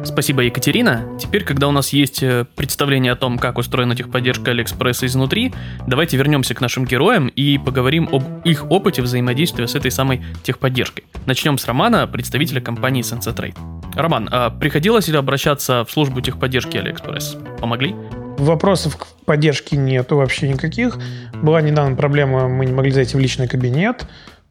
Спасибо, 0.03 0.41
Екатерина. 0.41 1.05
Теперь, 1.19 1.43
когда 1.43 1.67
у 1.67 1.71
нас 1.71 1.89
есть 1.89 2.23
э, 2.23 2.45
представление 2.55 3.11
о 3.11 3.15
том, 3.17 3.37
как 3.37 3.57
устроена 3.57 3.95
техподдержка 3.95 4.51
Алиэкспресса 4.51 5.05
изнутри, 5.05 5.53
давайте 5.85 6.15
вернемся 6.15 6.53
к 6.53 6.61
нашим 6.61 6.85
героям 6.85 7.27
и 7.27 7.57
поговорим 7.57 8.07
об 8.11 8.23
их 8.45 8.71
опыте 8.71 9.01
взаимодействия 9.01 9.67
с 9.67 9.75
этой 9.75 9.91
самой 9.91 10.23
техподдержкой. 10.43 11.03
Начнем 11.25 11.57
с 11.57 11.65
Романа, 11.65 12.07
представителя 12.07 12.61
компании 12.61 13.03
SensaTrade. 13.03 13.76
Роман, 13.97 14.29
а 14.31 14.51
приходилось 14.51 15.07
ли 15.07 15.17
обращаться 15.17 15.83
в 15.83 15.91
службу 15.91 16.21
техподдержки 16.21 16.77
Алиэкспресс? 16.77 17.35
Помогли? 17.59 17.95
Вопросов 18.37 18.95
к 18.95 19.07
поддержке 19.25 19.75
нету 19.75 20.17
вообще 20.17 20.47
никаких. 20.47 20.99
Была 21.33 21.61
недавно 21.61 21.95
проблема, 21.95 22.47
мы 22.47 22.67
не 22.67 22.73
могли 22.73 22.91
зайти 22.91 23.17
в 23.17 23.19
личный 23.19 23.47
кабинет, 23.47 24.05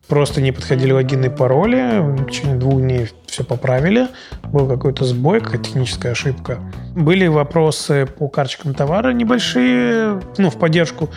просто 0.09 0.43
не 0.43 0.51
подходили 0.51 0.91
логины 0.91 1.27
и 1.27 1.29
пароли. 1.29 2.01
В 2.01 2.27
течение 2.27 2.57
двух 2.57 2.81
дней 2.81 3.09
все 3.27 3.45
поправили. 3.45 4.09
Был 4.43 4.67
какой-то 4.69 5.05
сбой, 5.05 5.41
какая-то 5.41 5.65
техническая 5.65 6.13
ошибка. 6.13 6.59
Были 6.97 7.29
вопросы 7.29 8.07
по 8.07 8.29
карточкам 8.29 8.75
товара 8.75 9.13
небольшие, 9.13 10.21
ну, 10.39 10.51
в 10.51 10.59
поддержку. 10.59 11.09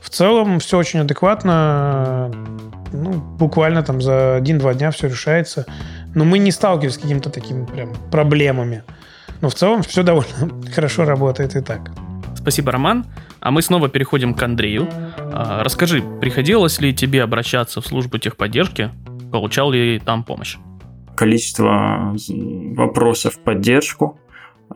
В 0.00 0.08
целом 0.08 0.60
все 0.60 0.78
очень 0.78 1.00
адекватно. 1.00 2.30
Ну, 2.92 3.12
буквально 3.12 3.82
там 3.82 4.00
за 4.00 4.36
один-два 4.36 4.74
дня 4.74 4.92
все 4.92 5.08
решается. 5.08 5.66
Но 6.14 6.24
мы 6.24 6.38
не 6.38 6.50
сталкивались 6.50 6.94
с 6.94 6.98
какими-то 6.98 7.30
такими 7.30 7.64
прям 7.64 7.94
проблемами. 8.10 8.82
Но 9.40 9.48
в 9.48 9.54
целом 9.54 9.82
все 9.82 10.02
довольно 10.02 10.50
хорошо 10.74 11.04
работает 11.04 11.56
и 11.56 11.60
так. 11.60 11.90
Спасибо, 12.36 12.72
Роман. 12.72 13.06
А 13.40 13.50
мы 13.50 13.62
снова 13.62 13.88
переходим 13.88 14.34
к 14.34 14.42
Андрею. 14.42 14.88
А, 15.16 15.62
расскажи, 15.62 16.02
приходилось 16.20 16.80
ли 16.80 16.94
тебе 16.94 17.22
обращаться 17.22 17.80
в 17.80 17.86
службу 17.86 18.18
техподдержки? 18.18 18.90
Получал 19.30 19.70
ли 19.70 20.00
там 20.04 20.24
помощь? 20.24 20.56
Количество 21.16 22.14
вопросов 22.76 23.34
в 23.34 23.38
поддержку 23.38 24.18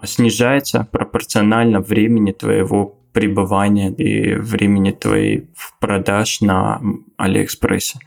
снижается 0.04 0.86
пропорционально 0.90 1.80
времени 1.80 2.32
твоего 2.32 2.96
пребывания 3.16 3.90
и 3.92 4.34
времени 4.34 4.90
твоей 4.90 5.48
продаж 5.80 6.42
на 6.42 6.82
Алиэкспрессе. 7.16 7.98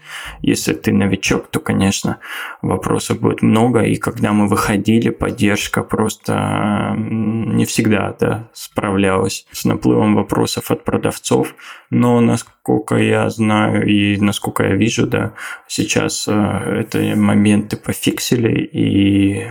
Если 0.43 0.73
ты 0.73 0.93
новичок, 0.93 1.47
то, 1.47 1.59
конечно, 1.59 2.19
вопросов 2.61 3.19
будет 3.19 3.41
много, 3.41 3.79
и 3.81 3.95
когда 3.95 4.33
мы 4.33 4.47
выходили, 4.47 5.09
поддержка 5.09 5.81
просто 5.81 6.93
не 6.95 7.65
всегда 7.65 8.15
да, 8.19 8.49
справлялась 8.53 9.47
с 9.51 9.65
наплывом 9.65 10.13
вопросов 10.13 10.69
от 10.69 10.83
продавцов, 10.83 11.55
но 11.89 12.21
насколько 12.21 12.95
я 12.95 13.31
знаю 13.31 13.87
и 13.87 14.15
насколько 14.17 14.63
я 14.63 14.75
вижу, 14.75 15.07
да, 15.07 15.33
сейчас 15.67 16.27
э, 16.27 16.31
это 16.31 16.99
моменты 17.15 17.77
пофиксили, 17.77 18.61
и 18.61 19.47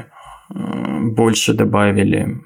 Э, 0.54 1.00
больше 1.00 1.52
добавили 1.54 2.40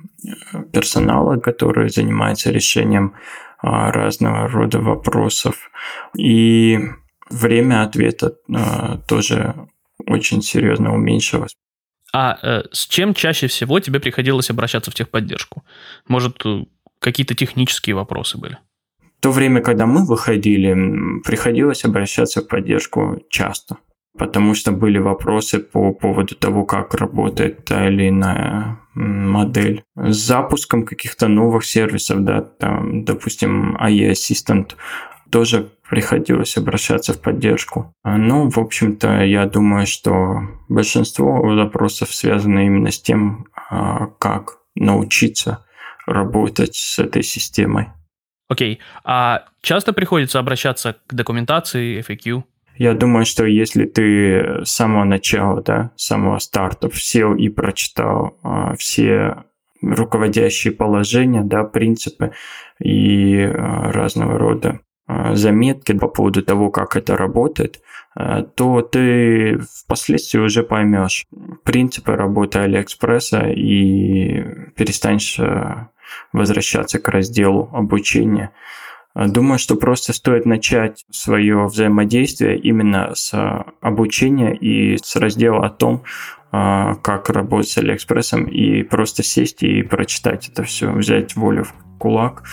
персонала, 0.73 1.37
который 1.37 1.89
занимается 1.89 2.51
решением 2.51 3.15
а, 3.59 3.91
разного 3.93 4.49
рода 4.49 4.81
вопросов. 4.81 5.71
И 6.17 6.79
время 7.31 7.83
ответа 7.83 8.35
э, 8.49 8.99
тоже 9.09 9.55
очень 10.07 10.43
серьезно 10.43 10.95
уменьшилось. 10.95 11.55
А 12.13 12.39
э, 12.43 12.63
с 12.73 12.87
чем 12.87 13.15
чаще 13.15 13.47
всего 13.47 13.81
тебе 13.81 14.01
приходилось 14.01 14.51
обращаться 14.51 14.91
в 14.91 14.95
техподдержку? 14.95 15.65
Может, 16.09 16.43
какие-то 16.99 17.35
технические 17.35 17.97
вопросы 17.97 18.37
были? 18.39 18.59
В 19.19 19.23
то 19.23 19.31
время, 19.31 19.61
когда 19.61 19.87
мы 19.87 20.05
выходили, 20.05 21.21
приходилось 21.23 21.85
обращаться 21.85 22.43
в 22.43 22.49
поддержку 22.49 23.23
часто 23.31 23.77
потому 24.19 24.55
что 24.55 24.73
были 24.73 24.99
вопросы 24.99 25.59
по 25.59 25.93
поводу 25.93 26.35
того, 26.35 26.65
как 26.65 26.95
работает 26.95 27.65
та 27.65 27.89
или 27.89 28.09
иная 28.09 28.79
модель. 28.95 29.85
С 29.97 30.17
запуском 30.17 30.85
каких-то 30.85 31.29
новых 31.29 31.65
сервисов, 31.65 32.25
да, 32.25 32.43
там, 32.43 33.05
допустим, 33.05 33.77
AI 33.77 34.13
Assistant 34.13 34.73
тоже 35.31 35.71
приходилось 35.89 36.57
обращаться 36.57 37.15
в 37.15 37.21
поддержку. 37.21 37.95
Ну, 38.05 38.49
в 38.51 38.59
общем-то, 38.59 39.25
я 39.25 39.47
думаю, 39.47 39.87
что 39.87 40.41
большинство 40.69 41.55
запросов 41.55 42.15
связано 42.15 42.67
именно 42.67 42.91
с 42.91 43.01
тем, 43.01 43.47
а, 43.71 44.07
как 44.19 44.59
научиться 44.75 45.65
работать 46.07 46.77
с 46.77 46.99
этой 46.99 47.23
системой. 47.23 47.89
Окей. 48.49 48.75
Okay. 48.75 48.79
А 49.05 49.45
часто 49.63 49.93
приходится 49.93 50.39
обращаться 50.39 50.97
к 51.07 51.15
документации, 51.15 52.05
FAQ? 52.07 52.45
Я 52.77 52.95
думаю, 52.95 53.25
что 53.25 53.45
если 53.45 53.85
ты 53.85 54.65
с 54.65 54.71
самого 54.71 55.05
начала, 55.05 55.63
да, 55.63 55.93
с 55.97 56.07
самого 56.07 56.39
старта 56.39 56.91
сел 56.93 57.35
и 57.35 57.49
прочитал 57.49 58.39
э, 58.43 58.75
все 58.79 59.45
руководящие 59.83 60.73
положения, 60.73 61.43
да, 61.43 61.65
принципы 61.65 62.33
и 62.79 63.37
э, 63.37 63.51
разного 63.51 64.39
рода 64.39 64.81
э, 65.09 65.35
заметки 65.35 65.93
по 65.93 66.09
поводу 66.09 66.43
того, 66.43 66.71
как 66.71 66.97
это 66.97 67.17
работает, 67.17 67.81
э, 68.17 68.45
то 68.55 68.81
ты 68.83 69.59
впоследствии 69.59 70.39
уже 70.39 70.63
поймешь 70.63 71.27
принципы 71.65 72.15
работы 72.15 72.61
Алиэкспресса 72.61 73.49
и 73.49 74.45
перестанешь 74.77 75.39
возвращаться 76.33 76.99
к 76.99 77.09
разделу 77.09 77.71
обучения 77.73 78.53
думаю, 79.15 79.59
что 79.59 79.77
просто 79.77 80.13
стоит 80.13 80.47
начать 80.47 81.05
свое 81.11 81.67
взаимодействие 81.67 82.59
именно 82.59 83.15
с 83.15 83.33
а, 83.35 83.67
обучения 83.81 84.55
и 84.55 84.97
с 84.97 85.17
раздела 85.17 85.67
о 85.67 85.71
том, 85.71 86.03
а, 86.51 86.97
как 86.97 87.31
работать 87.31 87.69
с 87.69 87.79
Алиэкспрессом, 87.79 88.45
и 88.45 88.83
просто 88.83 89.23
сесть 89.23 89.63
и 89.63 89.83
прочитать 89.83 90.49
это 90.49 90.65
все, 90.65 90.91
взять 90.91 91.37
волю 91.37 91.65
в 91.65 91.75
кулак 91.99 92.45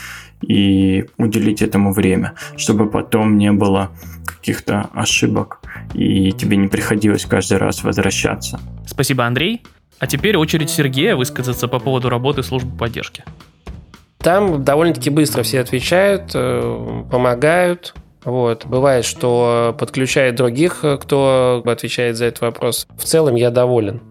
и 0.41 1.05
уделить 1.17 1.61
этому 1.61 1.93
время, 1.93 2.35
чтобы 2.55 2.89
потом 2.89 3.37
не 3.37 3.51
было 3.51 3.91
каких-то 4.25 4.89
ошибок 4.93 5.61
и 5.93 6.31
тебе 6.31 6.57
не 6.57 6.67
приходилось 6.67 7.25
каждый 7.25 7.57
раз 7.57 7.83
возвращаться. 7.83 8.59
Спасибо, 8.85 9.25
Андрей. 9.25 9.61
А 9.99 10.07
теперь 10.07 10.37
очередь 10.37 10.69
Сергея 10.69 11.15
высказаться 11.15 11.67
по 11.67 11.79
поводу 11.79 12.09
работы 12.09 12.41
службы 12.41 12.75
поддержки. 12.77 13.25
Там 14.21 14.63
довольно-таки 14.63 15.09
быстро 15.09 15.43
все 15.43 15.61
отвечают, 15.61 16.31
э, 16.33 17.03
помогают. 17.09 17.93
Вот. 18.25 18.65
Бывает, 18.65 19.05
что 19.05 19.75
подключает 19.79 20.35
других, 20.35 20.83
кто 21.01 21.63
отвечает 21.65 22.17
за 22.17 22.25
этот 22.25 22.41
вопрос. 22.41 22.85
В 22.97 23.03
целом 23.03 23.35
я 23.35 23.49
доволен. 23.49 24.01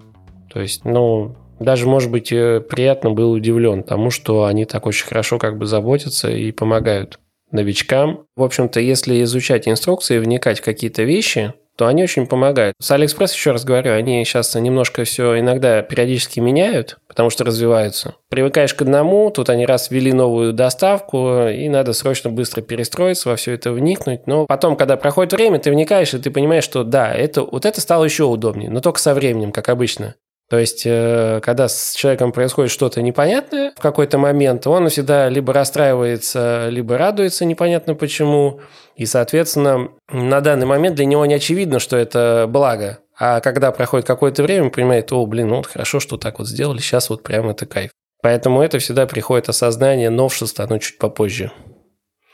То 0.52 0.60
есть, 0.60 0.84
ну, 0.84 1.36
даже, 1.60 1.86
может 1.86 2.10
быть, 2.10 2.32
э, 2.32 2.60
приятно 2.60 3.10
был 3.10 3.32
удивлен 3.32 3.82
тому, 3.82 4.10
что 4.10 4.44
они 4.44 4.64
так 4.64 4.86
очень 4.86 5.06
хорошо 5.06 5.38
как 5.38 5.58
бы 5.58 5.66
заботятся 5.66 6.30
и 6.30 6.52
помогают 6.52 7.18
новичкам. 7.50 8.26
В 8.36 8.42
общем-то, 8.42 8.80
если 8.80 9.22
изучать 9.24 9.68
инструкции, 9.68 10.18
вникать 10.18 10.60
в 10.60 10.64
какие-то 10.64 11.02
вещи, 11.02 11.54
то 11.78 11.86
они 11.86 12.02
очень 12.02 12.26
помогают. 12.26 12.74
С 12.80 12.90
Алиэкспресс, 12.90 13.32
еще 13.32 13.52
раз 13.52 13.64
говорю, 13.64 13.92
они 13.92 14.24
сейчас 14.24 14.52
немножко 14.56 15.04
все 15.04 15.38
иногда 15.38 15.80
периодически 15.80 16.40
меняют, 16.40 16.98
потому 17.06 17.30
что 17.30 17.44
развиваются. 17.44 18.16
Привыкаешь 18.28 18.74
к 18.74 18.82
одному, 18.82 19.30
тут 19.30 19.48
они 19.48 19.64
раз 19.64 19.88
ввели 19.92 20.12
новую 20.12 20.52
доставку, 20.52 21.46
и 21.46 21.68
надо 21.68 21.92
срочно 21.92 22.30
быстро 22.30 22.62
перестроиться, 22.62 23.28
во 23.28 23.36
все 23.36 23.52
это 23.52 23.70
вникнуть. 23.70 24.26
Но 24.26 24.44
потом, 24.46 24.76
когда 24.76 24.96
проходит 24.96 25.32
время, 25.32 25.60
ты 25.60 25.70
вникаешь, 25.70 26.12
и 26.14 26.18
ты 26.18 26.32
понимаешь, 26.32 26.64
что 26.64 26.82
да, 26.82 27.14
это, 27.14 27.42
вот 27.42 27.64
это 27.64 27.80
стало 27.80 28.02
еще 28.02 28.24
удобнее, 28.24 28.70
но 28.70 28.80
только 28.80 28.98
со 28.98 29.14
временем, 29.14 29.52
как 29.52 29.68
обычно. 29.68 30.16
То 30.48 30.58
есть, 30.58 30.84
э, 30.86 31.40
когда 31.42 31.68
с 31.68 31.94
человеком 31.94 32.32
происходит 32.32 32.70
что-то 32.70 33.02
непонятное 33.02 33.72
в 33.76 33.80
какой-то 33.80 34.16
момент, 34.16 34.66
он 34.66 34.88
всегда 34.88 35.28
либо 35.28 35.52
расстраивается, 35.52 36.68
либо 36.70 36.96
радуется 36.96 37.44
непонятно 37.44 37.94
почему. 37.94 38.60
И, 38.96 39.04
соответственно, 39.04 39.90
на 40.10 40.40
данный 40.40 40.66
момент 40.66 40.96
для 40.96 41.04
него 41.04 41.26
не 41.26 41.34
очевидно, 41.34 41.78
что 41.78 41.96
это 41.96 42.46
благо. 42.48 42.98
А 43.18 43.40
когда 43.40 43.72
проходит 43.72 44.06
какое-то 44.06 44.42
время, 44.42 44.64
он 44.64 44.70
понимает, 44.70 45.12
о, 45.12 45.26
блин, 45.26 45.48
ну 45.48 45.56
вот 45.56 45.66
хорошо, 45.66 46.00
что 46.00 46.16
так 46.16 46.38
вот 46.38 46.48
сделали, 46.48 46.78
сейчас 46.78 47.10
вот 47.10 47.22
прям 47.22 47.50
это 47.50 47.66
кайф. 47.66 47.90
Поэтому 48.22 48.62
это 48.62 48.78
всегда 48.78 49.06
приходит 49.06 49.48
осознание 49.48 50.08
новшества, 50.08 50.64
оно 50.64 50.78
чуть 50.78 50.98
попозже. 50.98 51.52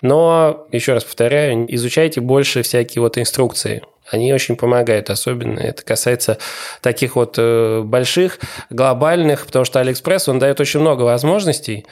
Но, 0.03 0.67
еще 0.71 0.93
раз 0.93 1.05
повторяю, 1.05 1.67
изучайте 1.75 2.21
больше 2.21 2.63
всякие 2.63 3.03
вот 3.03 3.19
инструкции. 3.19 3.83
Они 4.11 4.33
очень 4.33 4.57
помогают, 4.57 5.11
особенно 5.11 5.61
это 5.61 5.83
касается 5.83 6.39
таких 6.83 7.17
вот 7.17 7.37
э, 7.39 7.83
больших, 7.83 8.39
глобальных, 8.71 9.47
потому 9.47 9.65
что 9.65 9.81
Алиэкспресс, 9.81 10.29
он 10.29 10.39
дает 10.39 10.61
очень 10.61 10.81
много 10.81 11.03
возможностей 11.03 11.87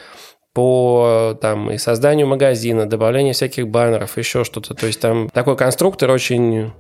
по 0.53 1.37
там, 1.41 1.71
и 1.71 1.79
созданию 1.79 2.27
магазина, 2.27 2.87
добавлению 2.87 3.33
всяких 3.33 3.69
баннеров, 3.69 4.19
еще 4.19 4.45
что-то. 4.45 4.75
То 4.75 4.87
есть 4.87 5.01
там 5.01 5.31
такой 5.31 5.57
конструктор 5.57 6.11
очень 6.11 6.73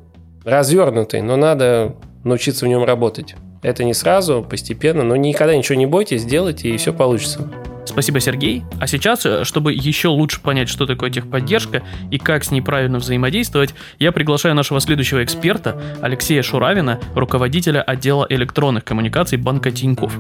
развернутый, 0.45 1.23
но 1.23 1.37
надо 1.37 1.97
научиться 2.25 2.67
в 2.67 2.69
нем 2.69 2.85
работать. 2.85 3.35
Это 3.63 3.85
не 3.85 3.95
сразу, 3.95 4.43
постепенно, 4.49 5.03
но 5.03 5.17
никогда 5.17 5.57
ничего 5.57 5.79
не 5.79 5.87
бойтесь, 5.87 6.25
делайте, 6.25 6.69
и 6.69 6.77
все 6.77 6.93
получится. 6.93 7.49
Спасибо, 7.93 8.21
Сергей. 8.21 8.65
А 8.81 8.87
сейчас, 8.87 9.27
э, 9.27 9.45
чтобы 9.45 9.75
еще 9.75 10.09
лучше 10.09 10.41
понять, 10.41 10.71
что 10.71 10.87
такое 10.87 11.11
техподдержка 11.11 11.83
и 12.11 12.19
как 12.19 12.43
с 12.43 12.51
ней 12.51 12.63
правильно 12.63 12.99
взаимодействовать, 12.99 13.75
я 13.99 14.13
приглашаю 14.13 14.55
нашего 14.55 14.81
следующего 14.81 15.23
эксперта, 15.23 15.79
Алексея 16.01 16.43
Шуравина, 16.43 16.99
руководителя 17.15 17.83
отдела 17.83 18.27
электронных 18.31 18.85
коммуникаций 18.85 19.37
банка 19.37 19.71
Тинькофф. 19.71 20.19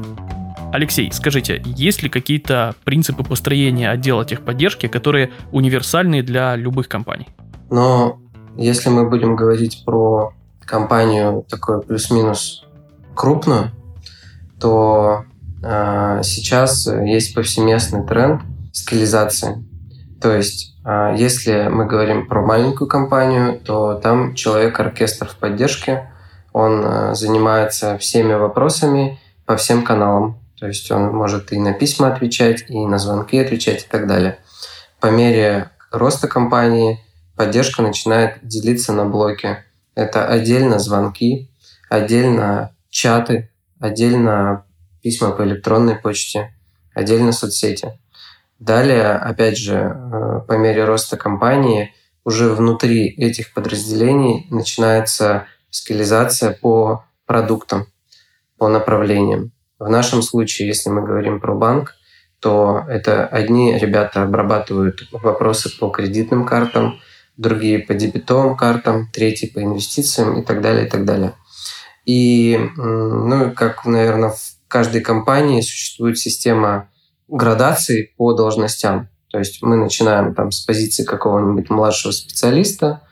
Алексей, 0.70 1.10
скажите, 1.12 1.62
есть 1.64 2.02
ли 2.02 2.10
какие-то 2.10 2.74
принципы 2.84 3.24
построения 3.24 3.88
отдела 3.88 4.26
техподдержки, 4.26 4.86
которые 4.86 5.30
универсальны 5.50 6.22
для 6.22 6.56
любых 6.56 6.88
компаний? 6.88 7.28
Но 7.70 8.18
если 8.58 8.90
мы 8.90 9.08
будем 9.08 9.34
говорить 9.34 9.82
про 9.86 10.34
компанию 10.60 11.46
такой 11.48 11.80
плюс-минус 11.80 12.66
крупную, 13.14 13.70
то 14.60 15.24
сейчас 15.62 16.86
есть 16.86 17.34
повсеместный 17.34 18.04
тренд 18.04 18.42
скализации. 18.72 19.64
То 20.22 20.36
есть, 20.36 20.76
а, 20.84 21.12
если 21.12 21.68
мы 21.68 21.86
говорим 21.86 22.26
про 22.26 22.42
маленькую 22.42 22.88
компанию, 22.88 23.58
то 23.58 23.94
там 23.94 24.34
человек-оркестр 24.34 25.28
в 25.28 25.36
поддержке, 25.36 26.10
он 26.52 26.82
а, 26.84 27.14
занимается 27.14 27.98
всеми 27.98 28.32
вопросами 28.34 29.18
по 29.46 29.56
всем 29.56 29.84
каналам. 29.84 30.38
То 30.58 30.68
есть 30.68 30.90
он 30.92 31.12
может 31.12 31.52
и 31.52 31.58
на 31.58 31.72
письма 31.72 32.12
отвечать, 32.12 32.64
и 32.68 32.86
на 32.86 32.98
звонки 32.98 33.38
отвечать 33.38 33.82
и 33.82 33.86
так 33.88 34.06
далее. 34.06 34.38
По 35.00 35.08
мере 35.08 35.70
роста 35.90 36.28
компании 36.28 37.00
поддержка 37.36 37.82
начинает 37.82 38.38
делиться 38.42 38.92
на 38.92 39.04
блоки. 39.04 39.58
Это 39.96 40.26
отдельно 40.26 40.78
звонки, 40.78 41.50
отдельно 41.88 42.70
чаты, 42.90 43.50
отдельно 43.80 44.64
письма 45.02 45.32
по 45.32 45.44
электронной 45.44 45.96
почте, 45.96 46.54
отдельно 46.94 47.32
соцсети. 47.32 47.98
Далее, 48.58 49.12
опять 49.12 49.58
же, 49.58 49.74
э, 49.74 50.40
по 50.46 50.52
мере 50.52 50.84
роста 50.84 51.16
компании, 51.16 51.92
уже 52.24 52.48
внутри 52.50 53.08
этих 53.08 53.52
подразделений 53.52 54.46
начинается 54.50 55.46
скализация 55.70 56.56
по 56.60 57.04
продуктам, 57.26 57.86
по 58.58 58.68
направлениям. 58.68 59.50
В 59.78 59.88
нашем 59.88 60.22
случае, 60.22 60.68
если 60.68 60.90
мы 60.90 61.04
говорим 61.04 61.40
про 61.40 61.54
банк, 61.54 61.94
то 62.38 62.84
это 62.88 63.26
одни 63.26 63.76
ребята 63.78 64.22
обрабатывают 64.22 65.08
вопросы 65.10 65.76
по 65.78 65.88
кредитным 65.88 66.44
картам, 66.44 67.00
другие 67.36 67.80
по 67.80 67.94
дебетовым 67.94 68.56
картам, 68.56 69.08
третьи 69.12 69.46
по 69.48 69.60
инвестициям 69.60 70.40
и 70.40 70.44
так 70.44 70.60
далее, 70.60 70.86
и 70.86 70.88
так 70.88 71.04
далее. 71.04 71.34
И, 72.04 72.60
ну, 72.76 73.52
как, 73.52 73.84
наверное, 73.86 74.30
в 74.30 74.61
каждой 74.72 75.02
компании 75.02 75.60
существует 75.60 76.16
система 76.16 76.88
градаций 77.28 78.14
по 78.16 78.32
должностям. 78.32 79.10
То 79.30 79.38
есть 79.38 79.62
мы 79.62 79.76
начинаем 79.76 80.34
там 80.34 80.50
с 80.50 80.64
позиции 80.64 81.04
какого-нибудь 81.04 81.68
младшего 81.68 82.10
специалиста, 82.10 83.02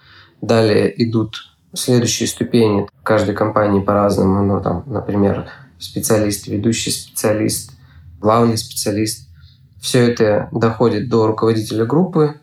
далее 0.40 0.90
идут 1.04 1.34
следующие 1.74 2.28
ступени. 2.28 2.88
Каждой 3.02 3.34
компании 3.34 3.82
по-разному. 3.82 4.42
Ну, 4.42 4.62
там, 4.62 4.84
например, 4.86 5.50
специалист, 5.78 6.46
ведущий 6.46 6.92
специалист, 6.92 7.72
главный 8.18 8.56
специалист. 8.56 9.28
Все 9.82 10.10
это 10.10 10.48
доходит 10.52 11.10
до 11.10 11.26
руководителя 11.26 11.84
группы. 11.84 12.40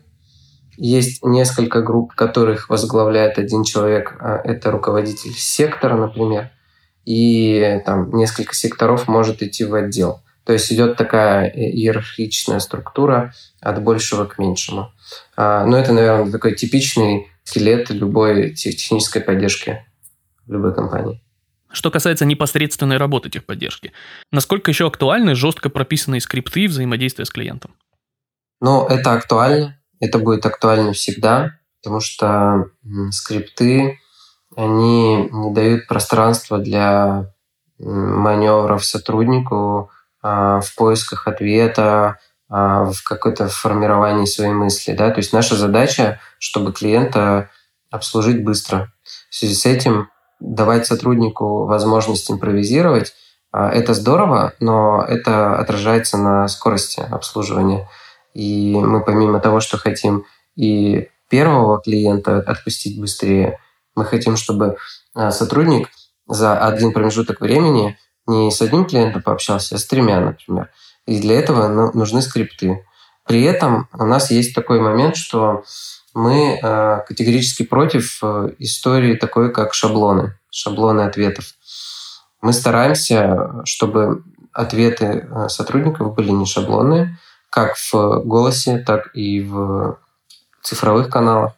Есть 0.76 1.24
несколько 1.24 1.82
групп, 1.82 2.14
которых 2.14 2.70
возглавляет 2.70 3.36
один 3.36 3.64
человек. 3.64 4.16
А 4.20 4.36
это 4.36 4.70
руководитель 4.70 5.32
сектора, 5.32 5.96
например 5.96 6.52
и 7.08 7.80
там 7.86 8.10
несколько 8.14 8.54
секторов 8.54 9.08
может 9.08 9.42
идти 9.42 9.64
в 9.64 9.74
отдел. 9.74 10.22
То 10.44 10.52
есть 10.52 10.70
идет 10.70 10.98
такая 10.98 11.48
иерархичная 11.48 12.58
структура 12.58 13.32
от 13.62 13.82
большего 13.82 14.26
к 14.26 14.38
меньшему. 14.38 14.92
А, 15.34 15.64
но 15.64 15.78
это, 15.78 15.94
наверное, 15.94 16.30
такой 16.30 16.54
типичный 16.54 17.28
скелет 17.44 17.88
любой 17.88 18.50
технической 18.50 19.22
поддержки 19.22 19.86
любой 20.46 20.74
компании. 20.74 21.22
Что 21.72 21.90
касается 21.90 22.26
непосредственной 22.26 22.98
работы 22.98 23.30
техподдержки, 23.30 23.92
насколько 24.30 24.70
еще 24.70 24.86
актуальны 24.86 25.34
жестко 25.34 25.70
прописанные 25.70 26.20
скрипты 26.20 26.68
взаимодействия 26.68 27.24
с 27.24 27.30
клиентом? 27.30 27.74
Ну, 28.60 28.86
это 28.86 29.14
актуально, 29.14 29.80
это 29.98 30.18
будет 30.18 30.44
актуально 30.44 30.92
всегда, 30.92 31.58
потому 31.80 32.00
что 32.00 32.66
скрипты 33.12 33.98
они 34.56 35.28
не 35.30 35.52
дают 35.52 35.86
пространства 35.86 36.58
для 36.58 37.32
маневров 37.78 38.84
сотруднику 38.84 39.90
а, 40.20 40.60
в 40.60 40.74
поисках 40.74 41.28
ответа, 41.28 42.18
а, 42.48 42.84
в 42.84 43.02
какое-то 43.04 43.48
формировании 43.48 44.24
своей 44.24 44.52
мысли. 44.52 44.92
Да? 44.92 45.10
То 45.10 45.18
есть 45.18 45.32
наша 45.32 45.54
задача, 45.54 46.20
чтобы 46.38 46.72
клиента 46.72 47.50
обслужить 47.90 48.44
быстро. 48.44 48.92
В 49.30 49.34
связи 49.34 49.54
с 49.54 49.66
этим 49.66 50.08
давать 50.40 50.86
сотруднику 50.86 51.66
возможность 51.66 52.30
импровизировать, 52.30 53.12
а, 53.52 53.70
это 53.70 53.94
здорово, 53.94 54.54
но 54.60 55.02
это 55.02 55.56
отражается 55.56 56.16
на 56.18 56.48
скорости 56.48 57.00
обслуживания. 57.00 57.88
И 58.34 58.74
мы 58.74 59.04
помимо 59.04 59.40
того, 59.40 59.60
что 59.60 59.78
хотим 59.78 60.24
и 60.54 61.08
первого 61.28 61.80
клиента 61.80 62.38
отпустить 62.38 63.00
быстрее, 63.00 63.58
мы 63.98 64.04
хотим, 64.04 64.36
чтобы 64.36 64.76
а, 65.14 65.30
сотрудник 65.30 65.90
за 66.26 66.58
один 66.58 66.92
промежуток 66.92 67.40
времени 67.40 67.98
не 68.26 68.50
с 68.50 68.62
одним 68.62 68.84
клиентом 68.84 69.22
пообщался, 69.22 69.74
а 69.74 69.78
с 69.78 69.86
тремя, 69.86 70.20
например. 70.20 70.70
И 71.06 71.20
для 71.20 71.38
этого 71.38 71.68
ну, 71.68 71.90
нужны 71.94 72.22
скрипты. 72.22 72.84
При 73.26 73.42
этом 73.42 73.88
у 73.92 74.04
нас 74.04 74.30
есть 74.30 74.54
такой 74.54 74.80
момент, 74.80 75.16
что 75.16 75.64
мы 76.14 76.58
а, 76.62 77.00
категорически 77.00 77.64
против 77.64 78.18
э, 78.22 78.50
истории 78.58 79.14
такой, 79.14 79.52
как 79.52 79.74
шаблоны, 79.74 80.38
шаблоны 80.50 81.02
ответов. 81.02 81.44
Мы 82.40 82.52
стараемся, 82.52 83.64
чтобы 83.64 84.22
ответы 84.52 85.04
э, 85.04 85.48
сотрудников 85.48 86.14
были 86.14 86.30
не 86.30 86.46
шаблонные, 86.46 87.18
как 87.50 87.76
в 87.76 88.22
голосе, 88.24 88.78
так 88.78 89.14
и 89.14 89.40
в 89.40 89.98
цифровых 90.62 91.08
каналах 91.08 91.57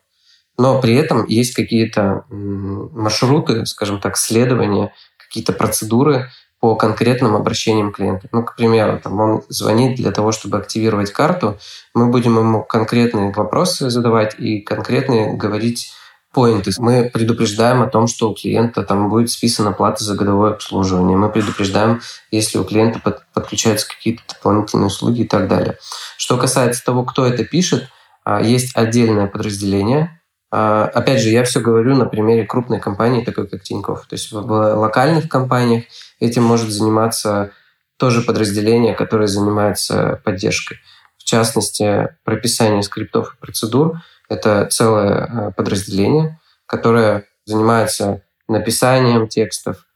но 0.60 0.78
при 0.78 0.94
этом 0.94 1.24
есть 1.24 1.54
какие-то 1.54 2.24
маршруты, 2.28 3.64
скажем 3.64 3.98
так, 3.98 4.18
следования, 4.18 4.92
какие-то 5.16 5.54
процедуры, 5.54 6.28
по 6.60 6.76
конкретным 6.76 7.34
обращениям 7.34 7.90
клиента. 7.90 8.28
Ну, 8.32 8.44
к 8.44 8.54
примеру, 8.54 9.00
там 9.02 9.18
он 9.18 9.42
звонит 9.48 9.96
для 9.96 10.12
того, 10.12 10.30
чтобы 10.30 10.58
активировать 10.58 11.10
карту, 11.10 11.58
мы 11.94 12.08
будем 12.08 12.38
ему 12.38 12.62
конкретные 12.62 13.32
вопросы 13.32 13.88
задавать 13.88 14.38
и 14.38 14.60
конкретные 14.60 15.32
говорить 15.32 15.94
поинты. 16.34 16.72
Мы 16.76 17.08
предупреждаем 17.10 17.80
о 17.80 17.86
том, 17.86 18.06
что 18.06 18.28
у 18.28 18.34
клиента 18.34 18.82
там 18.82 19.08
будет 19.08 19.30
списана 19.30 19.72
плата 19.72 20.04
за 20.04 20.14
годовое 20.14 20.52
обслуживание. 20.52 21.16
Мы 21.16 21.30
предупреждаем, 21.30 22.02
если 22.30 22.58
у 22.58 22.64
клиента 22.64 22.98
под, 22.98 23.24
подключаются 23.32 23.88
какие-то 23.88 24.22
дополнительные 24.28 24.88
услуги 24.88 25.22
и 25.22 25.26
так 25.26 25.48
далее. 25.48 25.78
Что 26.18 26.36
касается 26.36 26.84
того, 26.84 27.04
кто 27.04 27.24
это 27.24 27.46
пишет, 27.46 27.88
а, 28.22 28.42
есть 28.42 28.76
отдельное 28.76 29.26
подразделение. 29.26 30.19
А, 30.50 30.84
опять 30.84 31.20
же, 31.20 31.28
я 31.28 31.44
все 31.44 31.60
говорю 31.60 31.94
на 31.96 32.06
примере 32.06 32.44
крупной 32.44 32.80
компании, 32.80 33.24
такой 33.24 33.46
как 33.46 33.62
Тинькофф. 33.62 34.06
То 34.06 34.14
есть 34.14 34.32
в 34.32 34.36
локальных 34.42 35.28
компаниях 35.28 35.84
этим 36.18 36.42
может 36.42 36.70
заниматься 36.70 37.52
тоже 37.96 38.22
подразделение, 38.22 38.94
которое 38.94 39.26
занимается 39.26 40.20
поддержкой. 40.24 40.78
В 41.18 41.24
частности, 41.24 42.08
прописание 42.24 42.82
скриптов 42.82 43.34
и 43.34 43.40
процедур– 43.40 44.00
это 44.28 44.66
целое 44.70 45.26
э, 45.26 45.52
подразделение, 45.52 46.40
которое 46.66 47.26
занимается 47.44 48.22
написанием 48.48 49.28
текстов, 49.28 49.86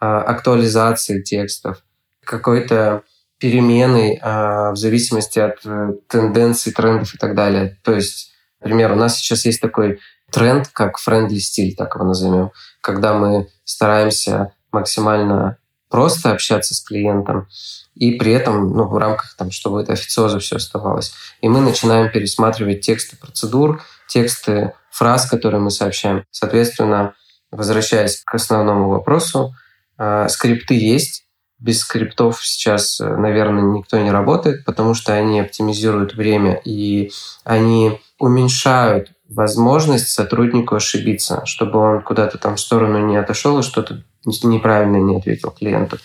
а, 0.00 0.22
актуализацией 0.22 1.22
текстов, 1.22 1.82
какой-то 2.24 3.02
переменой 3.38 4.18
а, 4.22 4.72
в 4.72 4.76
зависимости 4.76 5.38
от 5.38 5.64
э, 5.64 5.92
тенденций, 6.08 6.72
трендов 6.72 7.14
и 7.14 7.18
так 7.18 7.34
далее. 7.34 7.78
То 7.82 7.94
есть, 7.94 8.32
например, 8.60 8.92
у 8.92 8.96
нас 8.96 9.16
сейчас 9.16 9.44
есть 9.44 9.60
такой 9.60 10.00
тренд, 10.30 10.68
как 10.68 10.96
friendly 10.98 11.38
стиль, 11.38 11.74
так 11.74 11.94
его 11.94 12.04
назовем, 12.04 12.52
когда 12.80 13.14
мы 13.14 13.48
стараемся 13.64 14.52
максимально 14.72 15.58
просто 15.88 16.32
общаться 16.32 16.74
с 16.74 16.80
клиентом, 16.80 17.48
и 17.94 18.12
при 18.12 18.32
этом 18.32 18.72
ну, 18.72 18.86
в 18.86 18.96
рамках, 18.96 19.34
там, 19.36 19.50
чтобы 19.50 19.80
это 19.80 19.94
официоза 19.94 20.38
все 20.38 20.56
оставалось. 20.56 21.12
И 21.40 21.48
мы 21.48 21.60
начинаем 21.60 22.10
пересматривать 22.12 22.82
тексты 22.82 23.16
процедур, 23.16 23.82
тексты 24.06 24.74
фраз, 24.90 25.26
которые 25.26 25.60
мы 25.60 25.70
сообщаем. 25.70 26.24
Соответственно, 26.30 27.14
возвращаясь 27.50 28.22
к 28.24 28.34
основному 28.34 28.88
вопросу, 28.88 29.54
э, 29.98 30.28
скрипты 30.28 30.74
есть. 30.74 31.24
Без 31.58 31.80
скриптов 31.80 32.44
сейчас, 32.44 33.00
э, 33.00 33.16
наверное, 33.16 33.78
никто 33.78 33.98
не 33.98 34.12
работает, 34.12 34.64
потому 34.64 34.94
что 34.94 35.14
они 35.14 35.40
оптимизируют 35.40 36.14
время 36.14 36.60
и 36.64 37.10
они 37.42 38.00
уменьшают 38.18 39.12
возможность 39.28 40.08
сотруднику 40.08 40.74
ошибиться, 40.74 41.44
чтобы 41.44 41.78
он 41.78 42.02
куда-то 42.02 42.38
там 42.38 42.56
в 42.56 42.60
сторону 42.60 43.06
не 43.06 43.16
отошел 43.16 43.58
и 43.58 43.62
что-то 43.62 44.02
неправильно 44.42 44.96
не 44.96 45.16
ответил 45.16 45.50
клиенту. 45.50 45.98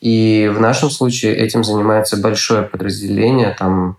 И 0.00 0.50
в 0.52 0.60
нашем 0.60 0.90
случае 0.90 1.36
этим 1.36 1.62
занимается 1.62 2.16
большое 2.16 2.62
подразделение, 2.62 3.54
там 3.58 3.98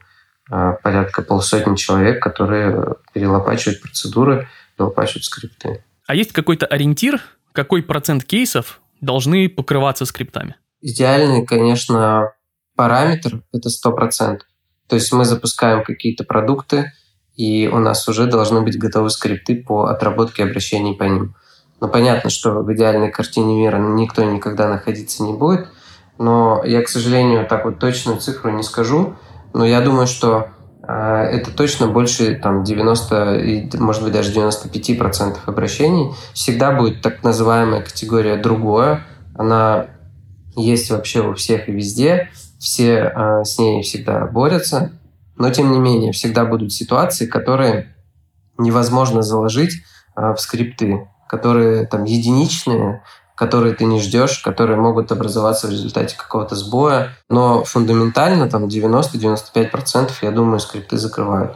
а, 0.49 0.73
порядка 0.73 1.21
полсотни 1.21 1.75
человек, 1.75 2.21
которые 2.21 2.95
перелопачивают 3.13 3.81
процедуры, 3.81 4.49
перелопачивают 4.75 5.25
скрипты. 5.25 5.83
А 6.07 6.15
есть 6.15 6.33
какой-то 6.33 6.65
ориентир, 6.65 7.21
какой 7.53 7.83
процент 7.83 8.23
кейсов 8.23 8.81
должны 8.99 9.47
покрываться 9.47 10.05
скриптами? 10.05 10.55
Идеальный, 10.81 11.45
конечно, 11.45 12.33
параметр– 12.75 13.43
это 13.53 13.69
100%. 13.69 14.39
То 14.87 14.95
есть 14.95 15.13
мы 15.13 15.23
запускаем 15.23 15.83
какие-то 15.83 16.23
продукты, 16.23 16.91
и 17.35 17.67
у 17.67 17.79
нас 17.79 18.07
уже 18.07 18.25
должны 18.25 18.61
быть 18.61 18.77
готовы 18.77 19.09
скрипты 19.09 19.55
по 19.55 19.85
отработке 19.85 20.43
обращений 20.43 20.93
по 20.93 21.03
ним. 21.03 21.35
Ну, 21.79 21.87
понятно, 21.87 22.29
что 22.29 22.61
в 22.61 22.73
идеальной 22.73 23.11
картине 23.11 23.55
мира 23.55 23.77
никто 23.77 24.23
никогда 24.23 24.69
находиться 24.69 25.23
не 25.23 25.33
будет, 25.33 25.67
но 26.19 26.61
я, 26.63 26.83
к 26.83 26.89
сожалению, 26.89 27.47
так 27.47 27.65
вот 27.65 27.79
точную 27.79 28.19
цифру 28.19 28.51
не 28.51 28.61
скажу, 28.61 29.15
но 29.53 29.65
я 29.65 29.81
думаю, 29.81 30.05
что 30.05 30.49
э, 30.87 30.93
это 30.93 31.51
точно 31.51 31.87
больше 31.87 32.35
там 32.35 32.63
90, 32.63 33.69
может 33.79 34.03
быть, 34.03 34.13
даже 34.13 34.31
95% 34.31 35.37
обращений. 35.45 36.13
Всегда 36.33 36.71
будет 36.71 37.01
так 37.01 37.23
называемая 37.23 37.81
категория 37.81 38.35
«другое». 38.35 39.03
Она 39.35 39.87
есть 40.55 40.91
вообще 40.91 41.21
у 41.21 41.33
всех 41.33 41.67
и 41.67 41.71
везде. 41.71 42.29
Все 42.59 43.11
э, 43.15 43.43
с 43.43 43.57
ней 43.57 43.81
всегда 43.81 44.27
борются. 44.27 44.91
Но, 45.41 45.49
тем 45.49 45.71
не 45.71 45.79
менее, 45.79 46.11
всегда 46.11 46.45
будут 46.45 46.71
ситуации, 46.71 47.25
которые 47.25 47.95
невозможно 48.57 49.21
заложить 49.21 49.73
э, 50.15 50.33
в 50.33 50.39
скрипты 50.39 51.07
которые 51.31 51.85
там 51.85 52.03
единичные, 52.03 53.03
которые 53.35 53.73
ты 53.73 53.85
не 53.85 54.01
ждешь, 54.01 54.39
которые 54.39 54.77
могут 54.77 55.13
образоваться 55.13 55.67
в 55.67 55.71
результате 55.71 56.17
какого-то 56.17 56.55
сбоя. 56.55 57.17
Но 57.29 57.63
фундаментально 57.63 58.49
там 58.49 58.65
90-95% 58.65 60.11
я 60.23 60.31
думаю, 60.31 60.59
скрипты 60.59 60.97
закрывают. 60.97 61.55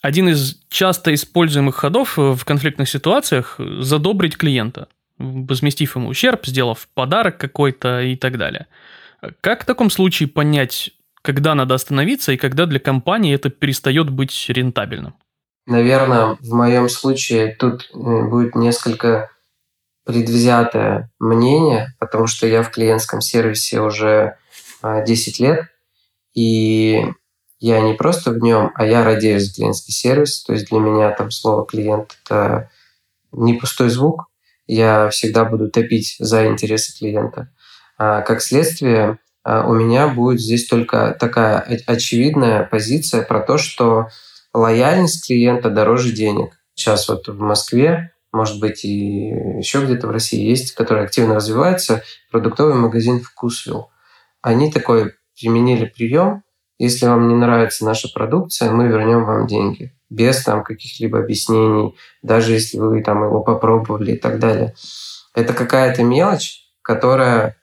Один 0.00 0.28
из 0.28 0.60
часто 0.68 1.12
используемых 1.12 1.74
ходов 1.74 2.16
в 2.16 2.44
конфликтных 2.44 2.88
ситуациях– 2.88 3.56
задобрить 3.80 4.36
клиента, 4.36 4.86
возместив 5.18 5.96
ему 5.96 6.08
ущерб, 6.08 6.46
сделав 6.46 6.86
подарок 6.94 7.38
какой-то 7.38 8.02
и 8.02 8.14
так 8.14 8.38
далее. 8.38 8.68
Как 9.40 9.64
в 9.64 9.66
таком 9.66 9.90
случае 9.90 10.28
понять, 10.28 10.92
когда 11.26 11.56
надо 11.56 11.74
остановиться 11.74 12.32
и 12.32 12.36
когда 12.36 12.66
для 12.66 12.78
компании 12.78 13.34
это 13.34 13.50
перестает 13.50 14.10
быть 14.10 14.46
рентабельным? 14.48 15.14
Наверное, 15.66 16.36
в 16.40 16.54
моем 16.54 16.88
случае 16.88 17.56
тут 17.58 17.90
э, 17.92 17.98
будет 18.28 18.54
несколько 18.54 19.30
предвзятое 20.04 21.10
мнение, 21.18 21.88
потому 21.98 22.28
что 22.28 22.46
я 22.46 22.62
в 22.62 22.70
клиентском 22.70 23.20
сервисе 23.20 23.80
уже 23.80 24.36
10 24.82 25.40
а, 25.40 25.42
лет, 25.42 25.66
и 26.32 27.04
я 27.58 27.80
не 27.80 27.94
просто 27.94 28.30
в 28.30 28.38
нем, 28.38 28.70
а 28.76 28.86
я 28.86 29.02
радею 29.02 29.40
за 29.40 29.52
клиентский 29.52 29.92
сервис. 29.92 30.44
То 30.44 30.52
есть 30.52 30.68
для 30.70 30.78
меня 30.78 31.10
там 31.10 31.32
слово 31.32 31.66
клиент 31.66 32.16
это 32.24 32.70
не 33.32 33.54
пустой 33.54 33.88
звук. 33.88 34.26
Я 34.68 35.08
всегда 35.08 35.44
буду 35.44 35.68
топить 35.70 36.14
за 36.20 36.46
интересы 36.46 36.96
клиента. 36.96 37.52
А 37.98 38.20
как 38.20 38.42
следствие, 38.42 39.18
у 39.46 39.72
меня 39.74 40.08
будет 40.08 40.40
здесь 40.40 40.66
только 40.66 41.16
такая 41.18 41.60
очевидная 41.86 42.64
позиция 42.64 43.22
про 43.22 43.40
то, 43.40 43.58
что 43.58 44.08
лояльность 44.52 45.26
клиента 45.26 45.70
дороже 45.70 46.12
денег. 46.12 46.58
Сейчас 46.74 47.08
вот 47.08 47.28
в 47.28 47.38
Москве, 47.38 48.12
может 48.32 48.58
быть, 48.58 48.84
и 48.84 49.28
еще 49.58 49.84
где-то 49.84 50.08
в 50.08 50.10
России 50.10 50.40
есть, 50.40 50.74
который 50.74 51.04
активно 51.04 51.36
развивается, 51.36 52.02
продуктовый 52.30 52.74
магазин 52.74 53.20
«Вкусвилл». 53.20 53.90
Они 54.42 54.72
такой 54.72 55.14
применили 55.38 55.84
прием, 55.86 56.42
если 56.78 57.06
вам 57.06 57.28
не 57.28 57.34
нравится 57.34 57.84
наша 57.84 58.08
продукция, 58.12 58.70
мы 58.70 58.88
вернем 58.88 59.24
вам 59.24 59.46
деньги 59.46 59.92
без 60.10 60.42
там 60.44 60.62
каких-либо 60.62 61.18
объяснений, 61.18 61.96
даже 62.22 62.52
если 62.52 62.78
вы 62.78 63.02
там 63.02 63.24
его 63.24 63.42
попробовали 63.42 64.12
и 64.12 64.18
так 64.18 64.38
далее. 64.38 64.74
Это 65.34 65.52
какая-то 65.52 66.02
мелочь, 66.02 66.64
которая 66.82 67.56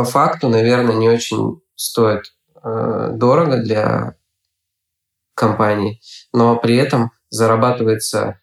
по 0.00 0.04
факту, 0.04 0.48
наверное, 0.48 0.94
не 0.94 1.10
очень 1.10 1.60
стоит 1.74 2.32
э, 2.64 3.10
дорого 3.12 3.58
для 3.58 4.14
компании, 5.34 6.00
но 6.32 6.56
при 6.56 6.76
этом 6.76 7.10
зарабатывается 7.28 8.40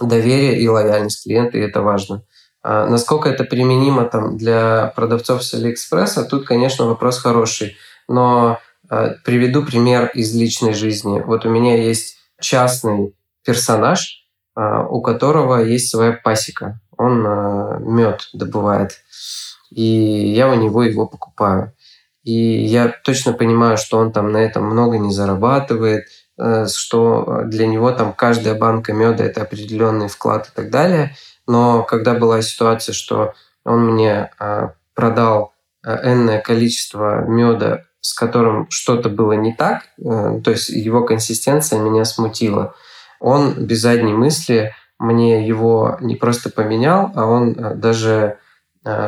доверие 0.00 0.58
и 0.58 0.66
лояльность 0.66 1.22
клиента, 1.22 1.56
и 1.56 1.60
это 1.60 1.82
важно. 1.82 2.24
А 2.64 2.88
насколько 2.88 3.28
это 3.28 3.44
применимо 3.44 4.06
там, 4.06 4.36
для 4.36 4.92
продавцов 4.96 5.44
с 5.44 5.54
Алиэкспресса, 5.54 6.24
тут, 6.24 6.48
конечно, 6.48 6.86
вопрос 6.86 7.20
хороший. 7.20 7.76
Но 8.08 8.58
а, 8.90 9.10
приведу 9.24 9.64
пример 9.64 10.10
из 10.14 10.34
личной 10.34 10.74
жизни. 10.74 11.20
Вот 11.20 11.46
у 11.46 11.48
меня 11.48 11.76
есть 11.76 12.16
частный 12.40 13.14
персонаж, 13.44 14.26
а, 14.56 14.82
у 14.82 15.00
которого 15.00 15.62
есть 15.62 15.90
своя 15.90 16.10
пасека. 16.10 16.80
Он 16.96 17.24
а, 17.24 17.78
мед 17.78 18.30
добывает. 18.32 19.00
И 19.70 19.82
я 19.82 20.50
у 20.50 20.54
него 20.54 20.82
его 20.82 21.06
покупаю. 21.06 21.72
И 22.24 22.32
я 22.32 22.88
точно 23.04 23.32
понимаю, 23.32 23.76
что 23.76 23.98
он 23.98 24.12
там 24.12 24.32
на 24.32 24.38
этом 24.38 24.64
много 24.64 24.98
не 24.98 25.12
зарабатывает, 25.12 26.04
Э, 26.38 26.66
что 26.66 27.42
для 27.46 27.66
него 27.66 27.90
там 27.92 28.12
каждая 28.12 28.54
банка 28.54 28.92
меда– 28.92 29.24
это 29.24 29.42
определенный 29.42 30.08
вклад 30.08 30.48
и 30.48 30.50
так 30.54 30.70
далее. 30.70 31.16
Но 31.46 31.82
когда 31.82 32.14
была 32.14 32.42
ситуация, 32.42 32.92
что 32.92 33.34
он 33.64 33.92
мне 33.92 34.30
а, 34.38 34.74
продал 34.94 35.52
э, 35.84 36.12
энное 36.12 36.40
количество 36.40 37.22
меда, 37.26 37.84
с 38.00 38.14
которым 38.14 38.66
что-то 38.70 39.08
было 39.08 39.32
не 39.32 39.52
так, 39.52 39.82
э, 39.98 40.40
то 40.44 40.50
есть 40.50 40.68
его 40.68 41.04
консистенция 41.04 41.80
меня 41.80 42.04
смутила, 42.04 42.74
он 43.18 43.66
без 43.66 43.80
задней 43.80 44.12
мысли 44.12 44.74
мне 45.00 45.46
его 45.46 45.96
не 46.00 46.14
просто 46.14 46.50
поменял, 46.50 47.10
а 47.14 47.26
он 47.26 47.80
даже 47.80 48.38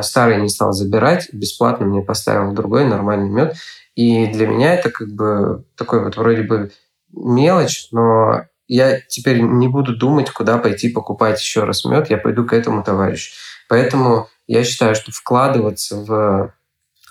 старый 0.01 0.41
не 0.41 0.49
стал 0.49 0.73
забирать, 0.73 1.29
бесплатно 1.31 1.85
мне 1.85 2.01
поставил 2.01 2.53
другой 2.53 2.85
нормальный 2.85 3.29
мед. 3.29 3.55
И 3.95 4.27
для 4.27 4.47
меня 4.47 4.73
это 4.73 4.89
как 4.89 5.09
бы 5.09 5.65
такой 5.75 6.03
вот 6.03 6.17
вроде 6.17 6.43
бы 6.43 6.71
мелочь, 7.11 7.87
но 7.91 8.45
я 8.67 9.01
теперь 9.01 9.41
не 9.41 9.67
буду 9.67 9.97
думать, 9.97 10.29
куда 10.29 10.57
пойти 10.57 10.89
покупать 10.89 11.41
еще 11.41 11.65
раз 11.65 11.83
мед, 11.83 12.09
я 12.09 12.17
пойду 12.17 12.45
к 12.45 12.53
этому 12.53 12.83
товарищу. 12.83 13.33
Поэтому 13.67 14.29
я 14.47 14.63
считаю, 14.63 14.95
что 14.95 15.11
вкладываться 15.11 15.97
в 15.97 16.53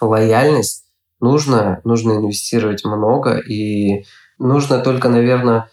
лояльность 0.00 0.86
нужно, 1.20 1.80
нужно 1.84 2.12
инвестировать 2.12 2.84
много, 2.84 3.38
и 3.38 4.06
нужно 4.38 4.80
только, 4.80 5.08
наверное, 5.08 5.70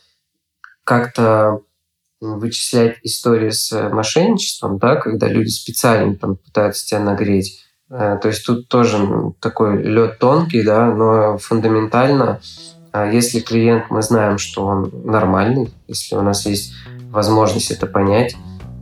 как-то 0.84 1.62
вычислять 2.20 2.98
истории 3.04 3.50
с 3.50 3.90
мошенничеством, 3.90 4.78
да, 4.78 4.96
когда 4.96 5.28
люди 5.28 5.50
специально 5.50 6.16
там 6.16 6.38
пытаются 6.38 6.86
тебя 6.86 7.00
нагреть. 7.00 7.64
Э, 7.90 8.18
то 8.22 8.28
есть 8.28 8.46
тут 8.46 8.68
тоже 8.68 8.98
такой 9.40 9.82
лед 9.82 10.20
тонкий, 10.20 10.64
да, 10.64 10.88
но 10.94 11.38
фундаментально, 11.38 12.42
а 12.92 13.06
если 13.06 13.40
клиент, 13.40 13.86
мы 13.90 14.02
знаем, 14.02 14.38
что 14.38 14.66
он 14.66 14.92
нормальный, 15.04 15.72
если 15.88 16.16
у 16.16 16.22
нас 16.22 16.46
есть 16.46 16.74
возможность 17.12 17.72
это 17.72 17.86
понять, 17.86 18.36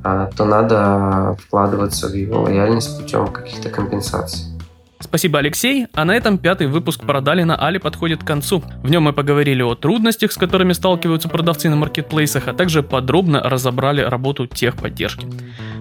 а, 0.03 0.27
то 0.27 0.45
надо 0.45 1.35
вкладываться 1.41 2.07
в 2.07 2.13
его 2.13 2.43
лояльность 2.43 2.97
путем 2.99 3.27
каких-то 3.27 3.69
компенсаций. 3.69 4.54
Спасибо, 4.99 5.39
Алексей. 5.39 5.87
А 5.93 6.05
на 6.05 6.15
этом 6.15 6.37
пятый 6.37 6.67
выпуск 6.67 7.01
«Продали 7.01 7.43
на 7.43 7.55
Али» 7.55 7.77
подходит 7.77 8.23
к 8.23 8.27
концу. 8.27 8.63
В 8.81 8.89
нем 8.89 9.03
мы 9.03 9.13
поговорили 9.13 9.61
о 9.61 9.75
трудностях, 9.75 10.31
с 10.31 10.37
которыми 10.37 10.73
сталкиваются 10.73 11.29
продавцы 11.29 11.69
на 11.69 11.75
маркетплейсах, 11.75 12.47
а 12.47 12.53
также 12.53 12.81
подробно 12.81 13.41
разобрали 13.41 14.01
работу 14.01 14.47
техподдержки. 14.47 15.27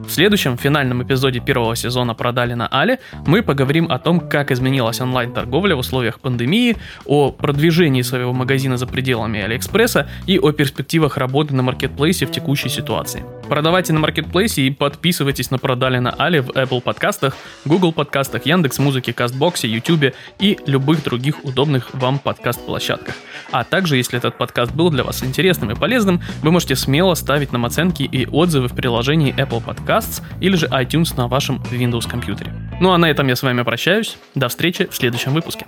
В 0.06 0.10
следующем, 0.10 0.58
финальном 0.58 1.02
эпизоде 1.02 1.40
первого 1.40 1.76
сезона 1.76 2.14
«Продали 2.14 2.54
на 2.54 2.66
Али» 2.66 2.98
мы 3.26 3.42
поговорим 3.42 3.90
о 3.90 3.98
том, 3.98 4.20
как 4.20 4.50
изменилась 4.50 5.00
онлайн-торговля 5.00 5.76
в 5.76 5.78
условиях 5.78 6.20
пандемии, 6.20 6.76
о 7.06 7.30
продвижении 7.30 8.02
своего 8.02 8.32
магазина 8.32 8.76
за 8.76 8.86
пределами 8.86 9.40
Алиэкспресса 9.40 10.08
и 10.26 10.38
о 10.38 10.52
перспективах 10.52 11.16
работы 11.16 11.54
на 11.54 11.62
маркетплейсе 11.62 12.26
в 12.26 12.30
текущей 12.32 12.68
ситуации. 12.68 13.24
Продавайте 13.48 13.92
на 13.92 14.00
маркетплейсе 14.00 14.62
и 14.62 14.70
подписывайтесь 14.70 15.50
на 15.50 15.58
«Продали 15.58 15.98
на 15.98 16.10
Али» 16.10 16.40
в 16.40 16.50
Apple 16.50 16.80
подкастах, 16.80 17.36
Google 17.64 17.92
подкастах, 17.92 18.46
Яндекс 18.46 18.78
Музыке, 18.78 19.12
Кастбоксе, 19.12 19.68
YouTube 19.68 20.14
и 20.38 20.58
любых 20.66 21.02
других 21.04 21.44
удобных 21.44 21.92
вам 21.94 22.18
подкаст-площадках. 22.18 23.14
А 23.50 23.64
также, 23.64 23.96
если 23.96 24.18
этот 24.18 24.38
подкаст 24.38 24.72
был 24.72 24.90
для 24.90 25.04
вас 25.04 25.22
интересным 25.22 25.70
и 25.70 25.74
полезным, 25.74 26.22
вы 26.42 26.50
можете 26.50 26.74
смело 26.74 27.14
ставить 27.14 27.52
нам 27.52 27.66
оценки 27.66 28.02
и 28.02 28.26
отзывы 28.26 28.68
в 28.68 28.74
приложении 28.74 29.34
Apple 29.34 29.62
Podcasts 29.64 30.22
или 30.40 30.56
же 30.56 30.66
iTunes 30.66 31.16
на 31.16 31.28
вашем 31.28 31.62
Windows 31.70 32.08
компьютере. 32.08 32.52
Ну 32.80 32.92
а 32.92 32.98
на 32.98 33.10
этом 33.10 33.28
я 33.28 33.36
с 33.36 33.42
вами 33.42 33.62
прощаюсь. 33.62 34.16
До 34.34 34.48
встречи 34.48 34.88
в 34.90 34.96
следующем 34.96 35.34
выпуске. 35.34 35.66